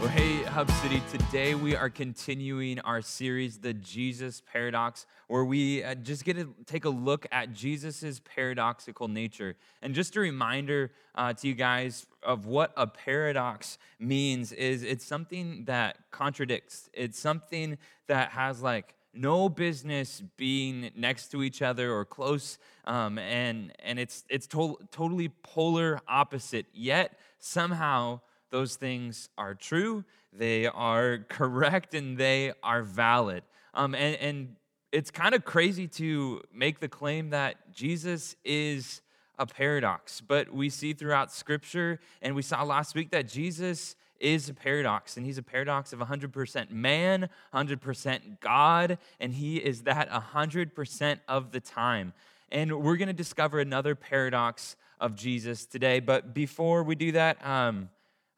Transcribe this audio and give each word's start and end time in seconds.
Well, 0.00 0.08
hey, 0.08 0.44
Hub 0.44 0.70
City, 0.70 1.02
today 1.12 1.54
we 1.54 1.76
are 1.76 1.90
continuing 1.90 2.80
our 2.80 3.02
series, 3.02 3.58
The 3.58 3.74
Jesus 3.74 4.40
Paradox, 4.50 5.04
where 5.28 5.44
we 5.44 5.84
uh, 5.84 5.94
just 5.94 6.24
get 6.24 6.38
to 6.38 6.54
take 6.64 6.86
a 6.86 6.88
look 6.88 7.26
at 7.30 7.52
Jesus' 7.52 8.18
paradoxical 8.34 9.08
nature. 9.08 9.56
And 9.82 9.94
just 9.94 10.16
a 10.16 10.20
reminder 10.20 10.90
uh, 11.14 11.34
to 11.34 11.48
you 11.48 11.52
guys 11.52 12.06
of 12.22 12.46
what 12.46 12.72
a 12.78 12.86
paradox 12.86 13.76
means 13.98 14.52
is 14.52 14.84
it's 14.84 15.04
something 15.04 15.66
that 15.66 15.98
contradicts, 16.10 16.88
it's 16.94 17.18
something 17.18 17.76
that 18.06 18.30
has 18.30 18.62
like 18.62 18.94
no 19.12 19.50
business 19.50 20.22
being 20.38 20.92
next 20.96 21.28
to 21.32 21.42
each 21.42 21.60
other 21.60 21.92
or 21.92 22.06
close 22.06 22.56
um, 22.86 23.18
and 23.18 23.72
and 23.80 23.98
it's 23.98 24.24
it's 24.30 24.46
to- 24.46 24.78
totally 24.90 25.28
polar 25.42 26.00
opposite. 26.08 26.64
Yet 26.72 27.18
somehow 27.38 28.20
those 28.50 28.76
things 28.76 29.28
are 29.38 29.54
true, 29.54 30.04
they 30.32 30.66
are 30.66 31.18
correct, 31.28 31.94
and 31.94 32.18
they 32.18 32.52
are 32.62 32.82
valid. 32.82 33.42
Um, 33.74 33.94
and, 33.94 34.16
and 34.16 34.56
it's 34.92 35.10
kind 35.10 35.34
of 35.34 35.44
crazy 35.44 35.86
to 35.88 36.42
make 36.52 36.80
the 36.80 36.88
claim 36.88 37.30
that 37.30 37.72
Jesus 37.72 38.36
is 38.44 39.02
a 39.38 39.46
paradox, 39.46 40.20
but 40.20 40.52
we 40.52 40.68
see 40.68 40.92
throughout 40.92 41.32
Scripture, 41.32 41.98
and 42.20 42.34
we 42.34 42.42
saw 42.42 42.62
last 42.62 42.94
week 42.94 43.10
that 43.10 43.26
Jesus 43.26 43.96
is 44.20 44.50
a 44.50 44.54
paradox, 44.54 45.16
and 45.16 45.24
he's 45.24 45.38
a 45.38 45.42
paradox 45.42 45.92
of 45.94 45.98
100% 45.98 46.70
man, 46.70 47.28
100% 47.54 48.40
God, 48.40 48.98
and 49.18 49.32
he 49.32 49.56
is 49.56 49.82
that 49.82 50.10
100% 50.10 51.20
of 51.26 51.52
the 51.52 51.60
time. 51.60 52.12
And 52.52 52.82
we're 52.82 52.96
going 52.96 53.08
to 53.08 53.14
discover 53.14 53.60
another 53.60 53.94
paradox 53.94 54.76
of 55.00 55.14
Jesus 55.14 55.64
today. 55.64 56.00
But 56.00 56.34
before 56.34 56.82
we 56.82 56.94
do 56.94 57.12
that, 57.12 57.44
um, 57.46 57.88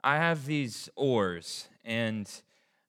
I 0.05 0.17
have 0.17 0.47
these 0.47 0.89
oars, 0.97 1.69
and 1.85 2.29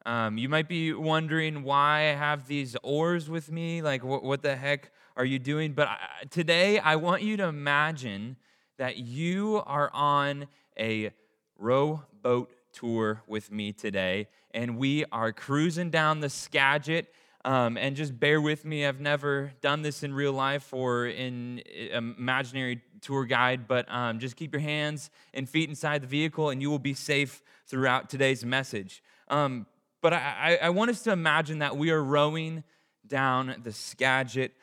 um, 0.03 0.37
you 0.39 0.49
might 0.49 0.67
be 0.67 0.93
wondering 0.93 1.63
why 1.63 2.09
I 2.09 2.15
have 2.15 2.47
these 2.47 2.75
oars 2.81 3.29
with 3.29 3.51
me. 3.51 3.83
Like, 3.83 4.03
what, 4.03 4.23
what 4.23 4.41
the 4.41 4.55
heck 4.55 4.91
are 5.15 5.25
you 5.25 5.37
doing? 5.37 5.73
But 5.73 5.89
I, 5.89 5.97
today, 6.31 6.79
I 6.79 6.95
want 6.95 7.21
you 7.21 7.37
to 7.37 7.43
imagine 7.43 8.37
that 8.79 8.97
you 8.97 9.61
are 9.67 9.91
on 9.93 10.47
a 10.79 11.11
rowboat 11.59 12.51
tour 12.71 13.21
with 13.27 13.51
me 13.51 13.73
today, 13.73 14.27
and 14.51 14.77
we 14.77 15.05
are 15.11 15.31
cruising 15.31 15.91
down 15.91 16.19
the 16.19 16.29
Skagit. 16.29 17.13
Um, 17.45 17.77
and 17.77 17.95
just 17.95 18.17
bear 18.17 18.39
with 18.39 18.63
me. 18.63 18.85
I've 18.85 19.01
never 19.01 19.51
done 19.61 19.81
this 19.81 20.03
in 20.03 20.13
real 20.13 20.31
life 20.31 20.73
or 20.73 21.07
in 21.07 21.61
imaginary 21.91 22.81
tour 23.01 23.25
guide, 23.25 23.67
but 23.67 23.85
um, 23.93 24.19
just 24.19 24.37
keep 24.37 24.53
your 24.53 24.61
hands 24.61 25.09
and 25.33 25.49
feet 25.49 25.67
inside 25.67 26.01
the 26.01 26.07
vehicle 26.07 26.49
and 26.49 26.61
you 26.61 26.69
will 26.69 26.79
be 26.79 26.93
safe 26.93 27.43
throughout 27.67 28.09
today's 28.09 28.45
message. 28.45 29.03
Um, 29.27 29.65
but 30.01 30.13
I, 30.13 30.59
I, 30.61 30.69
want 30.69 30.91
us 30.91 31.01
to 31.03 31.11
imagine 31.11 31.59
that 31.59 31.77
we 31.77 31.89
are 31.91 32.03
rowing 32.03 32.63
down 33.07 33.55
the 33.63 33.71
Skagit 33.71 34.53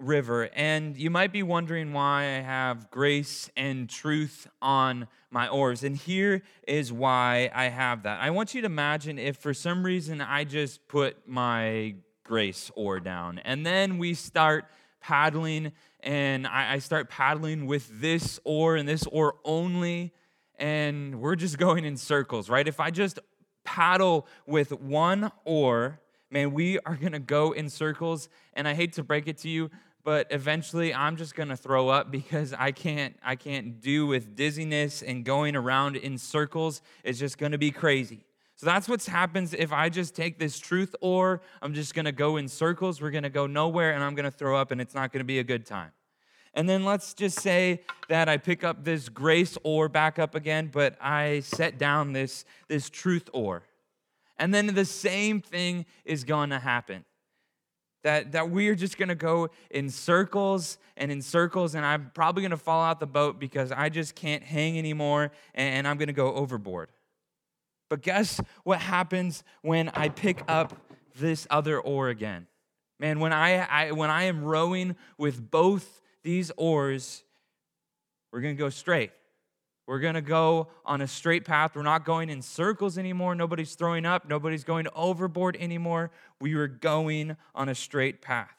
River. 0.00 0.50
And 0.54 0.96
you 0.96 1.08
might 1.10 1.32
be 1.32 1.42
wondering 1.42 1.92
why 1.92 2.22
I 2.22 2.40
have 2.40 2.90
grace 2.90 3.50
and 3.56 3.88
truth 3.88 4.48
on 4.60 5.08
my 5.30 5.48
oars. 5.48 5.84
And 5.84 5.96
here 5.96 6.42
is 6.66 6.92
why 6.92 7.50
I 7.54 7.64
have 7.64 8.04
that. 8.04 8.20
I 8.20 8.30
want 8.30 8.54
you 8.54 8.60
to 8.62 8.66
imagine 8.66 9.18
if 9.18 9.36
for 9.36 9.54
some 9.54 9.84
reason 9.84 10.20
I 10.20 10.44
just 10.44 10.86
put 10.88 11.28
my 11.28 11.94
grace 12.28 12.70
oar 12.76 13.00
down 13.00 13.40
and 13.40 13.66
then 13.66 13.98
we 13.98 14.14
start 14.14 14.66
paddling 15.00 15.72
and 16.00 16.46
I, 16.46 16.74
I 16.74 16.78
start 16.78 17.08
paddling 17.08 17.66
with 17.66 18.00
this 18.00 18.38
oar 18.44 18.76
and 18.76 18.88
this 18.88 19.04
oar 19.06 19.34
only, 19.44 20.12
and 20.58 21.20
we're 21.20 21.36
just 21.36 21.58
going 21.66 21.84
in 21.84 21.96
circles, 21.96 22.48
right? 22.48 22.66
If 22.66 22.80
I 22.80 22.90
just 22.90 23.18
paddle 23.64 24.26
with 24.46 24.72
one 24.72 25.30
oar, 25.44 26.00
man, 26.30 26.52
we 26.52 26.78
are 26.80 26.96
gonna 26.96 27.18
go 27.18 27.52
in 27.52 27.68
circles. 27.68 28.28
And 28.54 28.66
I 28.68 28.74
hate 28.74 28.92
to 28.94 29.02
break 29.02 29.28
it 29.28 29.38
to 29.38 29.48
you, 29.48 29.70
but 30.04 30.26
eventually 30.30 30.94
I'm 30.94 31.16
just 31.16 31.34
gonna 31.34 31.56
throw 31.56 31.88
up 31.88 32.10
because 32.10 32.52
I 32.52 32.72
can't 32.72 33.16
I 33.22 33.36
can't 33.36 33.80
do 33.80 34.06
with 34.06 34.36
dizziness 34.36 35.02
and 35.02 35.24
going 35.24 35.56
around 35.56 35.96
in 35.96 36.18
circles. 36.18 36.80
It's 37.02 37.18
just 37.18 37.38
gonna 37.38 37.58
be 37.58 37.70
crazy. 37.70 38.27
So 38.58 38.66
that's 38.66 38.88
what 38.88 39.04
happens 39.04 39.54
if 39.54 39.72
I 39.72 39.88
just 39.88 40.16
take 40.16 40.40
this 40.40 40.58
truth 40.58 40.94
oar 41.00 41.40
I'm 41.62 41.74
just 41.74 41.94
gonna 41.94 42.10
go 42.10 42.38
in 42.38 42.48
circles, 42.48 43.00
we're 43.00 43.12
gonna 43.12 43.30
go 43.30 43.46
nowhere, 43.46 43.92
and 43.92 44.02
I'm 44.02 44.16
gonna 44.16 44.32
throw 44.32 44.58
up, 44.58 44.72
and 44.72 44.80
it's 44.80 44.94
not 44.96 45.12
gonna 45.12 45.24
be 45.24 45.38
a 45.38 45.44
good 45.44 45.64
time. 45.64 45.92
And 46.54 46.68
then 46.68 46.84
let's 46.84 47.14
just 47.14 47.38
say 47.38 47.82
that 48.08 48.28
I 48.28 48.36
pick 48.36 48.64
up 48.64 48.82
this 48.82 49.08
grace 49.08 49.56
oar 49.62 49.88
back 49.88 50.18
up 50.18 50.34
again, 50.34 50.70
but 50.72 50.96
I 51.00 51.38
set 51.40 51.78
down 51.78 52.12
this, 52.12 52.44
this 52.66 52.90
truth 52.90 53.30
oar. 53.32 53.62
And 54.38 54.52
then 54.52 54.66
the 54.74 54.84
same 54.84 55.40
thing 55.40 55.86
is 56.04 56.24
going 56.24 56.50
to 56.50 56.58
happen. 56.58 57.04
That, 58.02 58.32
that 58.32 58.50
we're 58.50 58.74
just 58.74 58.98
going 58.98 59.08
to 59.08 59.14
go 59.14 59.50
in 59.70 59.88
circles 59.88 60.78
and 60.96 61.12
in 61.12 61.22
circles, 61.22 61.76
and 61.76 61.86
I'm 61.86 62.10
probably 62.12 62.42
going 62.42 62.50
to 62.50 62.56
fall 62.56 62.82
out 62.82 62.98
the 62.98 63.06
boat 63.06 63.38
because 63.38 63.70
I 63.70 63.88
just 63.88 64.16
can't 64.16 64.42
hang 64.42 64.78
anymore 64.78 65.30
and 65.54 65.86
I'm 65.86 65.96
going 65.96 66.08
to 66.08 66.12
go 66.12 66.34
overboard. 66.34 66.90
But 67.88 68.02
guess 68.02 68.40
what 68.64 68.80
happens 68.80 69.42
when 69.62 69.88
I 69.90 70.08
pick 70.08 70.42
up 70.48 70.74
this 71.18 71.46
other 71.50 71.80
oar 71.80 72.08
again? 72.08 72.46
Man, 73.00 73.20
when 73.20 73.32
I, 73.32 73.58
I, 73.58 73.92
when 73.92 74.10
I 74.10 74.24
am 74.24 74.44
rowing 74.44 74.96
with 75.16 75.50
both 75.50 76.00
these 76.22 76.50
oars, 76.56 77.22
we're 78.32 78.40
to 78.42 78.54
go 78.54 78.70
straight. 78.70 79.12
We're 79.86 80.00
going 80.00 80.14
to 80.14 80.20
go 80.20 80.68
on 80.84 81.00
a 81.00 81.08
straight 81.08 81.46
path. 81.46 81.74
We're 81.74 81.82
not 81.82 82.04
going 82.04 82.28
in 82.28 82.42
circles 82.42 82.98
anymore. 82.98 83.34
Nobody's 83.34 83.74
throwing 83.74 84.04
up. 84.04 84.28
Nobody's 84.28 84.64
going 84.64 84.86
overboard 84.94 85.56
anymore. 85.58 86.10
We 86.40 86.52
are 86.54 86.66
going 86.66 87.36
on 87.54 87.70
a 87.70 87.74
straight 87.74 88.20
path. 88.20 88.54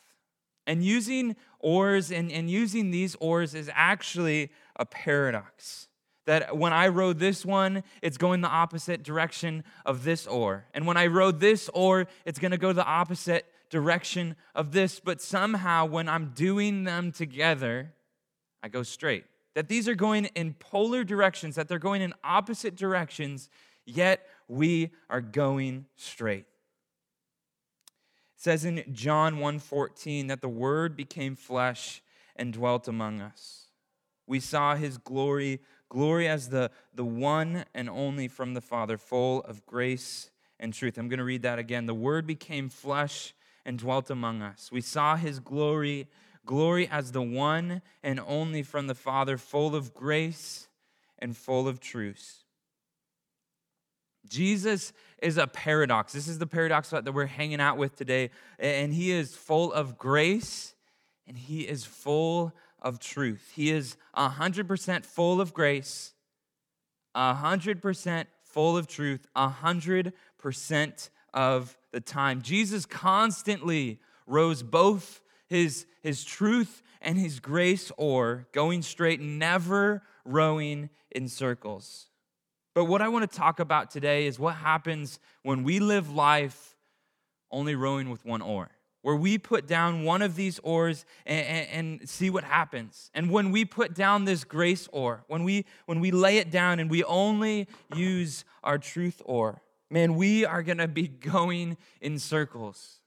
And 0.66 0.84
using 0.84 1.36
oars 1.60 2.12
and, 2.12 2.32
and 2.32 2.50
using 2.50 2.90
these 2.90 3.16
oars 3.20 3.54
is 3.54 3.70
actually 3.76 4.52
a 4.76 4.86
paradox 4.86 5.88
that 6.30 6.56
when 6.56 6.74
I 6.74 6.90
row 6.90 7.12
this 7.12 7.44
one, 7.44 7.82
it's 8.04 8.20
going 8.20 8.42
the 8.42 8.50
opposite 8.50 9.02
direction 9.02 9.64
of 9.84 10.04
this 10.04 10.28
oar. 10.28 10.68
And 10.76 10.86
when 10.86 10.96
I 10.96 11.08
row 11.08 11.32
this 11.32 11.72
oar, 11.74 12.06
it's 12.24 12.38
going 12.38 12.52
to 12.52 12.58
go 12.60 12.72
the 12.72 12.86
opposite 12.86 13.48
direction 13.72 14.36
of 14.54 14.72
this. 14.72 15.00
But 15.00 15.24
somehow, 15.24 15.88
when 15.88 16.08
I'm 16.08 16.34
doing 16.36 16.84
them 16.84 17.12
together, 17.12 17.94
I 18.62 18.68
go 18.68 18.84
straight. 18.84 19.26
That 19.56 19.70
these 19.70 19.88
are 19.88 19.96
going 19.96 20.26
in 20.36 20.54
polar 20.54 21.04
directions, 21.04 21.56
that 21.56 21.68
they're 21.68 21.80
going 21.80 22.04
in 22.04 22.14
opposite 22.24 22.76
directions, 22.76 23.50
yet 23.88 24.28
we 24.48 24.92
are 25.10 25.22
going 25.22 25.88
straight. 25.96 26.46
It 28.36 28.44
says 28.44 28.66
in 28.66 28.84
John 28.92 29.38
1:14 29.38 30.28
that 30.28 30.42
the 30.42 30.48
word 30.48 30.96
became 30.96 31.36
flesh 31.36 32.04
and 32.36 32.54
dwelt 32.54 32.88
among 32.88 33.20
us. 33.20 33.72
We 34.28 34.40
saw 34.40 34.76
his 34.76 35.00
glory 35.00 35.60
Glory 35.90 36.28
as 36.28 36.50
the, 36.50 36.72
the 36.94 37.06
one 37.06 37.66
and 37.74 37.90
only 37.90 38.28
from 38.28 38.54
the 38.54 38.62
Father, 38.62 38.98
full 38.98 39.42
of 39.44 39.66
grace 39.66 40.30
and 40.60 40.74
truth. 40.74 40.98
I'm 40.98 41.10
going 41.10 41.20
to 41.20 41.26
read 41.26 41.42
that 41.42 41.60
again. 41.60 41.88
The 41.88 41.96
Word 41.96 42.28
became 42.28 42.70
flesh 42.70 43.34
and 43.66 43.78
dwelt 43.80 44.10
among 44.10 44.42
us. 44.42 44.72
We 44.72 44.82
saw 44.82 45.16
his 45.16 45.40
glory, 45.40 46.08
glory 46.46 46.88
as 46.88 47.12
the 47.12 47.22
one 47.22 47.82
and 48.04 48.20
only 48.28 48.64
from 48.64 48.88
the 48.88 48.96
Father, 48.96 49.38
full 49.38 49.76
of 49.76 49.94
grace 49.94 50.68
and 51.18 51.36
full 51.36 51.68
of 51.68 51.80
truth. 51.80 52.44
Jesus 54.28 54.94
is 55.22 55.38
a 55.38 55.48
paradox. 55.48 56.14
This 56.14 56.28
is 56.28 56.38
the 56.38 56.48
paradox 56.48 56.90
that 56.92 57.14
we're 57.14 57.26
hanging 57.26 57.60
out 57.60 57.78
with 57.78 57.96
today. 57.96 58.30
And 58.60 58.94
he 58.94 59.12
is 59.12 59.36
full 59.36 59.74
of 59.74 59.98
grace 59.98 60.76
and 61.28 61.38
he 61.38 61.62
is 61.62 61.86
full 61.86 62.54
of 62.82 63.00
truth. 63.00 63.52
He 63.56 63.72
is 63.72 63.98
100% 64.16 65.06
full 65.06 65.42
of 65.42 65.54
grace, 65.54 66.14
100% 67.16 68.26
full 68.44 68.78
of 68.78 68.88
truth, 68.88 69.28
100% 69.36 71.10
of 71.34 71.78
the 71.92 72.02
time. 72.02 72.42
Jesus 72.42 72.86
constantly 72.86 74.00
rows 74.26 74.64
both 74.64 75.22
his, 75.48 75.86
his 76.02 76.24
truth 76.24 76.82
and 77.02 77.18
his 77.18 77.40
grace 77.40 77.92
oar 77.98 78.48
going 78.52 78.82
straight, 78.82 79.20
never 79.20 80.04
rowing 80.26 80.90
in 81.12 81.28
circles. 81.28 82.08
But 82.76 82.86
what 82.86 83.02
I 83.02 83.08
want 83.08 83.30
to 83.30 83.38
talk 83.38 83.60
about 83.60 83.92
today 83.92 84.28
is 84.28 84.40
what 84.40 84.56
happens 84.56 85.20
when 85.44 85.64
we 85.64 85.80
live 85.80 86.12
life 86.12 86.76
only 87.52 87.76
rowing 87.76 88.10
with 88.10 88.24
one 88.26 88.42
oar 88.42 88.70
where 89.02 89.16
we 89.16 89.38
put 89.38 89.66
down 89.66 90.04
one 90.04 90.22
of 90.22 90.36
these 90.36 90.60
oars 90.60 91.06
and, 91.26 91.46
and, 91.46 92.00
and, 92.02 92.10
see 92.10 92.30
what 92.30 92.44
happens. 92.44 93.10
And 93.14 93.32
when 93.32 93.52
we 93.52 93.64
put 93.66 93.94
down 93.94 94.26
this 94.26 94.44
grace 94.44 94.90
oar, 94.92 95.24
when 95.28 95.44
we 95.44 95.66
when 95.86 96.00
we 96.00 96.12
lay 96.12 96.38
it 96.38 96.52
down 96.52 96.80
and 96.80 96.90
we 96.90 97.04
only 97.06 97.68
use 97.96 98.44
our 98.64 98.78
truth 98.78 99.22
oar, 99.26 99.62
man, 99.90 100.16
we 100.16 100.46
are 100.46 100.64
gonna 100.64 100.88
be 100.88 101.08
going 101.08 101.78
in 102.02 102.20
circles. 102.20 102.98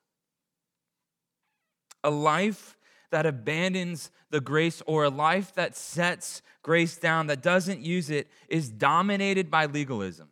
A 2.03 2.11
life 2.11 2.77
that 3.11 3.27
abandons 3.27 4.11
the 4.31 4.41
grace 4.41 4.83
or 4.87 5.05
a 5.05 5.11
life 5.11 5.55
that 5.55 5.77
sets 5.77 6.43
grace 6.63 6.97
down, 6.97 7.27
that 7.29 7.43
doesn't 7.43 7.81
use 7.81 8.11
it, 8.11 8.29
is 8.49 8.71
dominated 8.71 9.51
by 9.51 9.67
legalism. 9.67 10.32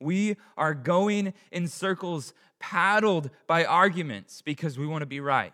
We 0.00 0.36
are 0.56 0.74
going 0.74 1.34
in 1.50 1.68
circles, 1.68 2.32
paddled 2.60 3.30
by 3.46 3.64
arguments 3.64 4.42
because 4.42 4.78
we 4.78 4.86
want 4.86 5.02
to 5.02 5.06
be 5.06 5.20
right. 5.20 5.52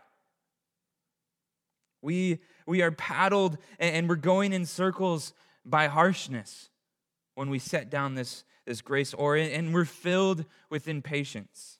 We, 2.02 2.40
we 2.66 2.82
are 2.82 2.90
paddled 2.90 3.56
and 3.78 4.08
we're 4.08 4.16
going 4.16 4.52
in 4.52 4.66
circles 4.66 5.32
by 5.64 5.86
harshness 5.86 6.68
when 7.34 7.48
we 7.48 7.58
set 7.58 7.90
down 7.90 8.14
this, 8.14 8.44
this 8.66 8.82
grace 8.82 9.14
oar 9.14 9.36
and 9.36 9.72
we're 9.72 9.86
filled 9.86 10.44
with 10.68 10.86
impatience. 10.86 11.78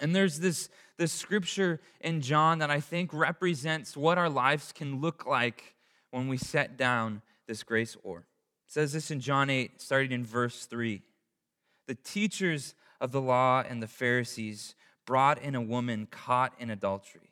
And 0.00 0.14
there's 0.14 0.40
this, 0.40 0.68
this 0.96 1.12
scripture 1.12 1.80
in 2.00 2.20
John 2.20 2.58
that 2.58 2.70
I 2.70 2.80
think 2.80 3.12
represents 3.12 3.96
what 3.96 4.18
our 4.18 4.28
lives 4.28 4.72
can 4.72 5.00
look 5.00 5.26
like 5.26 5.74
when 6.10 6.28
we 6.28 6.36
set 6.36 6.76
down 6.76 7.22
this 7.46 7.62
grace 7.62 7.96
oar. 8.02 8.26
It 8.66 8.72
says 8.72 8.92
this 8.92 9.10
in 9.10 9.20
John 9.20 9.50
8, 9.50 9.80
starting 9.80 10.12
in 10.12 10.24
verse 10.24 10.66
3. 10.66 11.02
The 11.88 11.96
teachers 11.96 12.74
of 13.00 13.10
the 13.12 13.20
law 13.20 13.64
and 13.68 13.82
the 13.82 13.88
Pharisees 13.88 14.76
brought 15.06 15.42
in 15.42 15.54
a 15.54 15.60
woman 15.60 16.06
caught 16.10 16.52
in 16.58 16.68
adultery. 16.70 17.30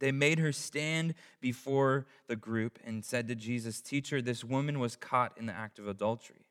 They 0.00 0.10
made 0.10 0.40
her 0.40 0.50
stand 0.50 1.14
before 1.40 2.06
the 2.26 2.34
group 2.34 2.80
and 2.84 3.04
said 3.04 3.28
to 3.28 3.36
Jesus, 3.36 3.80
Teacher, 3.80 4.20
this 4.20 4.42
woman 4.42 4.80
was 4.80 4.96
caught 4.96 5.38
in 5.38 5.46
the 5.46 5.52
act 5.52 5.78
of 5.78 5.86
adultery. 5.86 6.48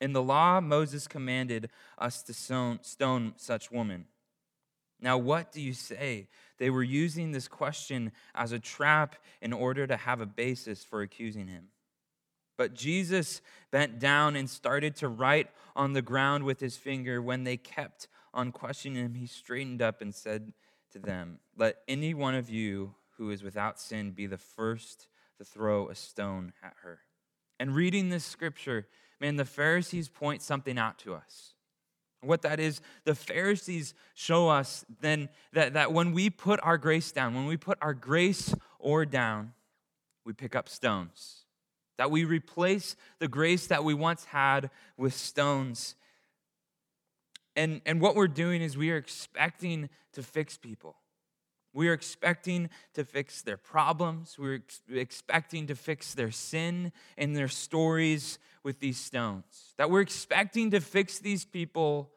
In 0.00 0.12
the 0.12 0.22
law, 0.22 0.60
Moses 0.60 1.06
commanded 1.06 1.70
us 1.96 2.22
to 2.24 2.34
stone 2.34 3.32
such 3.36 3.70
women. 3.70 4.06
Now, 5.00 5.16
what 5.16 5.52
do 5.52 5.60
you 5.60 5.72
say? 5.72 6.26
They 6.58 6.70
were 6.70 6.82
using 6.82 7.30
this 7.30 7.46
question 7.46 8.10
as 8.34 8.50
a 8.50 8.58
trap 8.58 9.14
in 9.40 9.52
order 9.52 9.86
to 9.86 9.96
have 9.96 10.20
a 10.20 10.26
basis 10.26 10.82
for 10.82 11.02
accusing 11.02 11.46
him. 11.46 11.68
But 12.58 12.74
Jesus 12.74 13.40
bent 13.70 14.00
down 14.00 14.34
and 14.36 14.50
started 14.50 14.96
to 14.96 15.08
write 15.08 15.48
on 15.76 15.92
the 15.92 16.02
ground 16.02 16.44
with 16.44 16.58
his 16.58 16.76
finger. 16.76 17.22
When 17.22 17.44
they 17.44 17.56
kept 17.56 18.08
on 18.34 18.50
questioning 18.50 19.02
him, 19.02 19.14
he 19.14 19.26
straightened 19.26 19.80
up 19.80 20.02
and 20.02 20.12
said 20.12 20.52
to 20.92 20.98
them, 20.98 21.38
Let 21.56 21.76
any 21.86 22.12
one 22.14 22.34
of 22.34 22.50
you 22.50 22.96
who 23.16 23.30
is 23.30 23.44
without 23.44 23.80
sin 23.80 24.10
be 24.10 24.26
the 24.26 24.36
first 24.36 25.06
to 25.38 25.44
throw 25.44 25.88
a 25.88 25.94
stone 25.94 26.52
at 26.62 26.74
her. 26.82 26.98
And 27.60 27.76
reading 27.76 28.08
this 28.08 28.24
scripture, 28.24 28.88
man, 29.20 29.36
the 29.36 29.44
Pharisees 29.44 30.08
point 30.08 30.42
something 30.42 30.78
out 30.78 30.98
to 30.98 31.14
us. 31.14 31.54
What 32.22 32.42
that 32.42 32.58
is, 32.58 32.80
the 33.04 33.14
Pharisees 33.14 33.94
show 34.14 34.48
us 34.48 34.84
then 35.00 35.28
that, 35.52 35.74
that 35.74 35.92
when 35.92 36.12
we 36.12 36.28
put 36.28 36.58
our 36.64 36.76
grace 36.76 37.12
down, 37.12 37.36
when 37.36 37.46
we 37.46 37.56
put 37.56 37.78
our 37.80 37.94
grace 37.94 38.52
oar 38.80 39.06
down, 39.06 39.52
we 40.24 40.32
pick 40.32 40.56
up 40.56 40.68
stones 40.68 41.44
that 41.98 42.10
we 42.10 42.24
replace 42.24 42.96
the 43.18 43.28
grace 43.28 43.66
that 43.66 43.84
we 43.84 43.92
once 43.92 44.24
had 44.26 44.70
with 44.96 45.12
stones. 45.12 45.96
And, 47.54 47.82
and 47.84 48.00
what 48.00 48.14
we're 48.14 48.28
doing 48.28 48.62
is 48.62 48.76
we 48.76 48.90
are 48.92 48.96
expecting 48.96 49.90
to 50.12 50.22
fix 50.22 50.56
people. 50.56 50.96
We 51.74 51.88
are 51.88 51.92
expecting 51.92 52.70
to 52.94 53.04
fix 53.04 53.42
their 53.42 53.56
problems. 53.56 54.38
We're 54.38 54.56
ex- 54.56 54.80
expecting 54.90 55.66
to 55.66 55.74
fix 55.74 56.14
their 56.14 56.30
sin 56.30 56.92
and 57.18 57.36
their 57.36 57.48
stories 57.48 58.38
with 58.62 58.78
these 58.80 58.98
stones. 58.98 59.74
That 59.76 59.90
we're 59.90 60.00
expecting 60.00 60.70
to 60.70 60.80
fix 60.80 61.18
these 61.18 61.44
people 61.44 62.10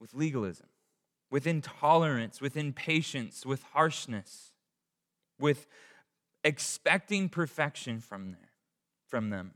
with 0.00 0.14
legalism, 0.14 0.68
with 1.30 1.46
intolerance, 1.46 2.40
with 2.40 2.56
impatience, 2.56 3.44
with 3.44 3.62
harshness, 3.74 4.52
with 5.38 5.66
expecting 6.42 7.28
perfection 7.28 8.00
from 8.00 8.32
there 8.32 8.45
from 9.08 9.30
them. 9.30 9.52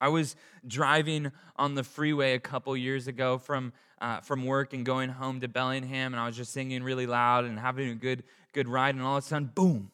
I 0.00 0.08
was 0.08 0.34
driving 0.66 1.30
on 1.56 1.74
the 1.74 1.84
freeway 1.84 2.34
a 2.34 2.40
couple 2.40 2.74
years 2.76 3.06
ago 3.06 3.36
from, 3.36 3.72
uh, 4.00 4.20
from 4.20 4.46
work 4.46 4.72
and 4.72 4.84
going 4.84 5.10
home 5.10 5.40
to 5.40 5.48
Bellingham, 5.48 6.14
and 6.14 6.20
I 6.20 6.26
was 6.26 6.36
just 6.36 6.52
singing 6.52 6.82
really 6.82 7.06
loud 7.06 7.44
and 7.44 7.58
having 7.58 7.90
a 7.90 7.94
good, 7.94 8.24
good 8.54 8.66
ride, 8.66 8.94
and 8.94 9.04
all 9.04 9.18
of 9.18 9.24
a 9.24 9.26
sudden, 9.26 9.50
boom, 9.54 9.90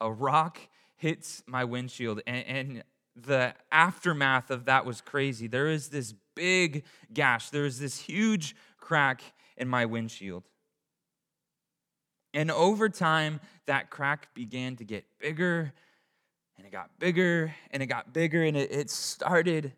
a 0.00 0.10
rock 0.10 0.58
hits 0.96 1.42
my 1.46 1.64
windshield. 1.64 2.22
And, 2.26 2.46
and 2.46 2.84
the 3.14 3.54
aftermath 3.70 4.50
of 4.50 4.64
that 4.66 4.86
was 4.86 5.00
crazy. 5.00 5.48
There 5.48 5.68
is 5.68 5.88
this 5.88 6.14
big 6.34 6.84
gash, 7.12 7.50
there 7.50 7.66
is 7.66 7.78
this 7.78 7.98
huge 7.98 8.56
crack 8.78 9.22
in 9.56 9.68
my 9.68 9.84
windshield. 9.84 10.44
And 12.38 12.52
over 12.52 12.88
time, 12.88 13.40
that 13.66 13.90
crack 13.90 14.32
began 14.32 14.76
to 14.76 14.84
get 14.84 15.04
bigger 15.18 15.72
and 16.56 16.64
it 16.64 16.70
got 16.70 16.96
bigger 17.00 17.52
and 17.72 17.82
it 17.82 17.86
got 17.86 18.12
bigger 18.12 18.44
and 18.44 18.56
it, 18.56 18.70
it 18.70 18.90
started 18.90 19.72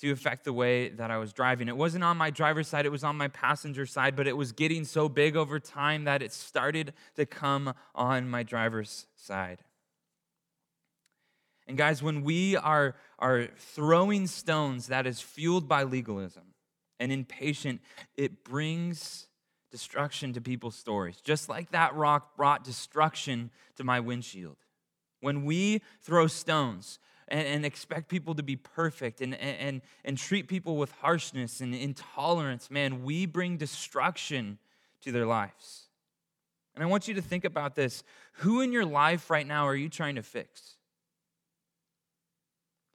to 0.00 0.10
affect 0.10 0.42
the 0.42 0.52
way 0.52 0.88
that 0.88 1.12
I 1.12 1.18
was 1.18 1.32
driving. 1.32 1.68
It 1.68 1.76
wasn't 1.76 2.02
on 2.02 2.16
my 2.16 2.30
driver's 2.30 2.66
side, 2.66 2.84
it 2.84 2.90
was 2.90 3.04
on 3.04 3.16
my 3.16 3.28
passenger 3.28 3.86
side, 3.86 4.16
but 4.16 4.26
it 4.26 4.36
was 4.36 4.50
getting 4.50 4.84
so 4.84 5.08
big 5.08 5.36
over 5.36 5.60
time 5.60 6.02
that 6.02 6.20
it 6.20 6.32
started 6.32 6.94
to 7.14 7.26
come 7.26 7.74
on 7.94 8.28
my 8.28 8.42
driver's 8.42 9.06
side. 9.14 9.62
And 11.68 11.78
guys, 11.78 12.02
when 12.02 12.24
we 12.24 12.56
are, 12.56 12.96
are 13.20 13.46
throwing 13.56 14.26
stones 14.26 14.88
that 14.88 15.06
is 15.06 15.20
fueled 15.20 15.68
by 15.68 15.84
legalism 15.84 16.54
and 16.98 17.12
impatient, 17.12 17.80
it 18.16 18.42
brings 18.42 19.28
destruction 19.70 20.32
to 20.32 20.40
people's 20.40 20.76
stories, 20.76 21.20
just 21.20 21.48
like 21.48 21.70
that 21.70 21.94
rock 21.94 22.36
brought 22.36 22.64
destruction 22.64 23.50
to 23.76 23.84
my 23.84 24.00
windshield. 24.00 24.56
When 25.20 25.44
we 25.44 25.82
throw 26.02 26.26
stones 26.26 26.98
and, 27.28 27.46
and 27.46 27.66
expect 27.66 28.08
people 28.08 28.34
to 28.34 28.42
be 28.42 28.56
perfect 28.56 29.20
and, 29.20 29.34
and, 29.34 29.82
and 30.04 30.18
treat 30.18 30.48
people 30.48 30.76
with 30.76 30.90
harshness 31.00 31.60
and 31.60 31.74
intolerance, 31.74 32.70
man, 32.70 33.04
we 33.04 33.26
bring 33.26 33.56
destruction 33.56 34.58
to 35.02 35.12
their 35.12 35.26
lives. 35.26 35.88
And 36.74 36.84
I 36.84 36.86
want 36.86 37.08
you 37.08 37.14
to 37.14 37.22
think 37.22 37.44
about 37.44 37.74
this. 37.74 38.02
Who 38.34 38.60
in 38.60 38.72
your 38.72 38.86
life 38.86 39.30
right 39.30 39.46
now 39.46 39.66
are 39.66 39.76
you 39.76 39.88
trying 39.88 40.14
to 40.16 40.22
fix? 40.22 40.76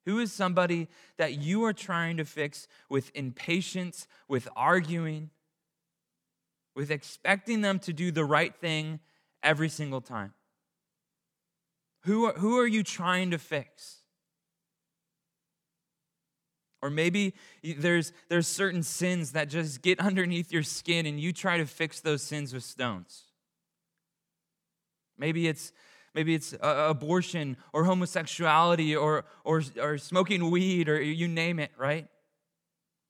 Who 0.06 0.20
is 0.20 0.32
somebody 0.32 0.88
that 1.18 1.34
you 1.34 1.64
are 1.66 1.74
trying 1.74 2.18
to 2.18 2.26
fix 2.26 2.68
with 2.90 3.12
impatience, 3.16 4.08
with 4.28 4.48
arguing, 4.56 5.32
with 6.76 6.92
expecting 6.92 7.62
them 7.62 7.80
to 7.80 7.94
do 7.94 8.12
the 8.12 8.26
right 8.26 8.56
thing 8.56 9.00
every 9.42 9.70
single 9.70 10.02
time? 10.02 10.34
Who 12.04 12.26
are, 12.26 12.34
who 12.34 12.60
are 12.60 12.68
you 12.68 12.84
trying 12.84 13.32
to 13.32 13.40
fix? 13.40 13.98
Or 16.82 16.92
maybe 16.92 17.34
there's, 17.64 18.14
there's 18.30 18.48
certain 18.48 18.84
sins 18.84 19.32
that 19.32 19.50
just 19.50 19.82
get 19.82 20.00
underneath 20.00 20.52
your 20.52 20.64
skin 20.64 21.06
and 21.08 21.20
you 21.20 21.34
try 21.34 21.58
to 21.58 21.66
fix 21.66 22.00
those 22.00 22.22
sins 22.22 22.54
with 22.54 22.64
stones. 22.64 23.24
Maybe 25.18 25.48
it's, 25.48 25.72
maybe 26.14 26.36
it's 26.36 26.54
uh, 26.54 26.88
abortion 26.90 27.58
or 27.74 27.86
homosexuality 27.86 28.96
or, 28.96 29.26
or, 29.44 29.64
or 29.82 29.98
smoking 29.98 30.52
weed 30.52 30.90
or 30.90 31.02
you 31.02 31.28
name 31.28 31.58
it, 31.58 31.72
right? 31.78 32.08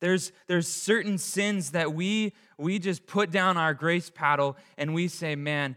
There's, 0.06 0.32
there's 0.46 0.68
certain 0.68 1.18
sins 1.18 1.72
that 1.72 1.96
we, 1.96 2.34
we 2.60 2.78
just 2.78 3.08
put 3.08 3.32
down 3.32 3.58
our 3.58 3.74
grace 3.74 4.12
paddle 4.12 4.56
and 4.78 4.94
we 4.94 5.08
say, 5.08 5.36
man, 5.36 5.76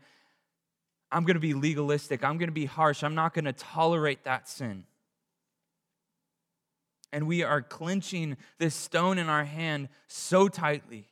I'm 1.11 1.25
going 1.25 1.37
to 1.37 1.41
be 1.41 1.55
legalistic. 1.55 2.23
I'm 2.23 2.37
going 2.37 2.51
to 2.51 2.53
be 2.53 2.67
harsh. 2.67 3.03
I'm 3.03 3.15
not 3.15 3.33
going 3.33 3.47
to 3.47 3.55
tolerate 3.55 4.25
that 4.25 4.47
sin. 4.47 4.85
And 7.11 7.27
we 7.27 7.43
are 7.43 7.63
clenching 7.63 8.37
this 8.59 8.75
stone 8.75 9.17
in 9.17 9.31
our 9.31 9.47
hand 9.47 9.89
so 10.09 10.49
tightly. 10.49 11.09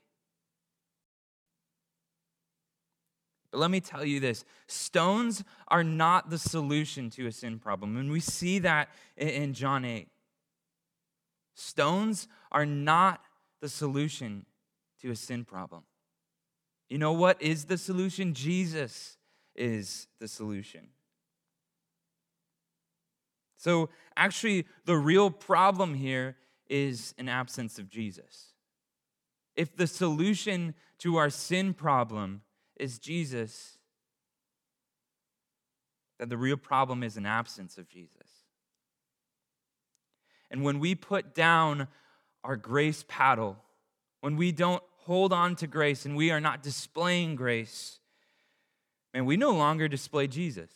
But 3.51 3.61
let 3.61 3.71
me 3.71 3.81
tell 3.81 4.05
you 4.05 4.21
this 4.21 4.45
stones 4.67 5.43
are 5.69 5.83
not 5.83 6.29
the 6.29 6.37
solution 6.37 7.09
to 7.13 7.27
a 7.29 7.33
sin 7.33 7.61
problem. 7.61 7.97
And 7.97 8.11
we 8.11 8.21
see 8.21 8.59
that 8.59 8.91
in 9.17 9.55
John 9.55 9.87
8. 9.87 10.07
Stones 11.57 12.29
are 12.53 12.67
not 12.67 13.23
the 13.61 13.69
solution 13.69 14.45
to 15.01 15.11
a 15.11 15.17
sin 15.17 15.45
problem. 15.45 15.83
You 16.89 16.99
know 16.99 17.15
what 17.15 17.41
is 17.43 17.65
the 17.65 17.79
solution? 17.79 18.35
Jesus 18.35 19.17
is 19.57 20.07
the 20.21 20.29
solution. 20.29 20.89
So, 23.57 23.89
actually, 24.17 24.67
the 24.85 24.97
real 24.97 25.31
problem 25.31 25.95
here 25.95 26.37
is 26.69 27.15
an 27.19 27.29
absence 27.29 27.79
of 27.79 27.89
Jesus. 27.89 28.53
If 29.57 29.75
the 29.75 29.87
solution 29.87 30.75
to 30.99 31.17
our 31.17 31.31
sin 31.31 31.73
problem 31.73 32.43
is 32.79 32.99
Jesus, 32.99 33.79
then 36.19 36.29
the 36.29 36.37
real 36.37 36.59
problem 36.59 37.03
is 37.03 37.17
an 37.17 37.25
absence 37.25 37.79
of 37.79 37.89
Jesus. 37.89 38.26
And 40.51 40.63
when 40.63 40.79
we 40.79 40.95
put 40.95 41.35
down 41.35 41.89
our 42.45 42.57
grace 42.57 43.05
paddle, 43.09 43.57
when 44.21 44.37
we 44.37 44.53
don't 44.53 44.83
hold 45.05 45.33
on 45.33 45.57
to 45.57 45.67
grace 45.67 46.05
and 46.05 46.17
we 46.17 46.31
are 46.31 46.41
not 46.41 46.63
displaying 46.63 47.37
grace, 47.37 47.99
man, 49.13 49.25
we 49.25 49.37
no 49.37 49.53
longer 49.53 49.89
display 49.89 50.27
Jesus. 50.27 50.71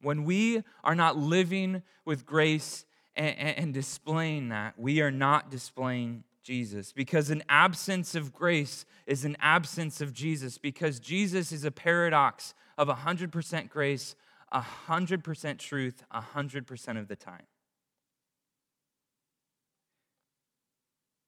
When 0.00 0.24
we 0.24 0.62
are 0.84 0.94
not 0.94 1.16
living 1.16 1.82
with 2.04 2.26
grace 2.26 2.84
and, 3.14 3.36
and, 3.38 3.74
displaying 3.74 4.50
that, 4.50 4.78
we 4.78 5.00
are 5.00 5.10
not 5.10 5.50
displaying 5.50 6.24
Jesus. 6.42 6.92
Because 6.92 7.30
an 7.30 7.42
absence 7.48 8.14
of 8.14 8.32
grace 8.32 8.84
is 9.06 9.24
an 9.24 9.36
absence 9.40 10.00
of 10.00 10.12
Jesus. 10.12 10.58
Because 10.58 11.00
Jesus 11.00 11.50
is 11.50 11.64
a 11.64 11.70
paradox 11.70 12.54
of 12.76 12.88
100% 12.88 13.70
grace, 13.70 14.14
100% 14.52 15.58
truth, 15.58 16.02
100% 16.14 16.98
of 16.98 17.08
the 17.08 17.16
time. 17.16 17.46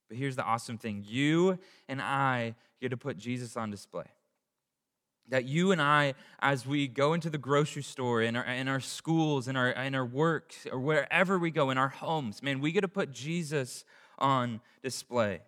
But 0.09 0.17
here's 0.17 0.37
the 0.37 0.45
awesome 0.45 0.79
thing 0.79 1.05
you 1.07 1.59
and 1.88 2.00
I 2.00 2.55
get 2.81 2.91
to 2.91 2.97
put 2.97 3.19
Jesus 3.19 3.57
on 3.57 3.71
display. 3.71 4.07
That 5.29 5.45
you 5.45 5.73
and 5.73 5.83
I, 5.83 6.15
as 6.41 6.67
we 6.67 6.88
go 6.88 7.12
into 7.12 7.29
the 7.29 7.37
grocery 7.37 7.83
store, 7.83 8.23
in 8.23 8.35
our, 8.35 8.45
in 8.45 8.67
our 8.67 8.81
schools, 8.81 9.47
in 9.47 9.57
our, 9.57 9.69
in 9.71 9.95
our 9.95 10.07
work, 10.07 10.55
or 10.73 10.79
wherever 10.79 11.38
we 11.38 11.50
go, 11.50 11.69
in 11.69 11.77
our 11.77 11.88
homes, 11.88 12.43
man, 12.43 12.61
we 12.61 12.73
get 12.73 12.81
to 12.81 12.88
put 12.88 13.12
Jesus 13.12 13.85
on 14.19 14.61
display. 14.83 15.41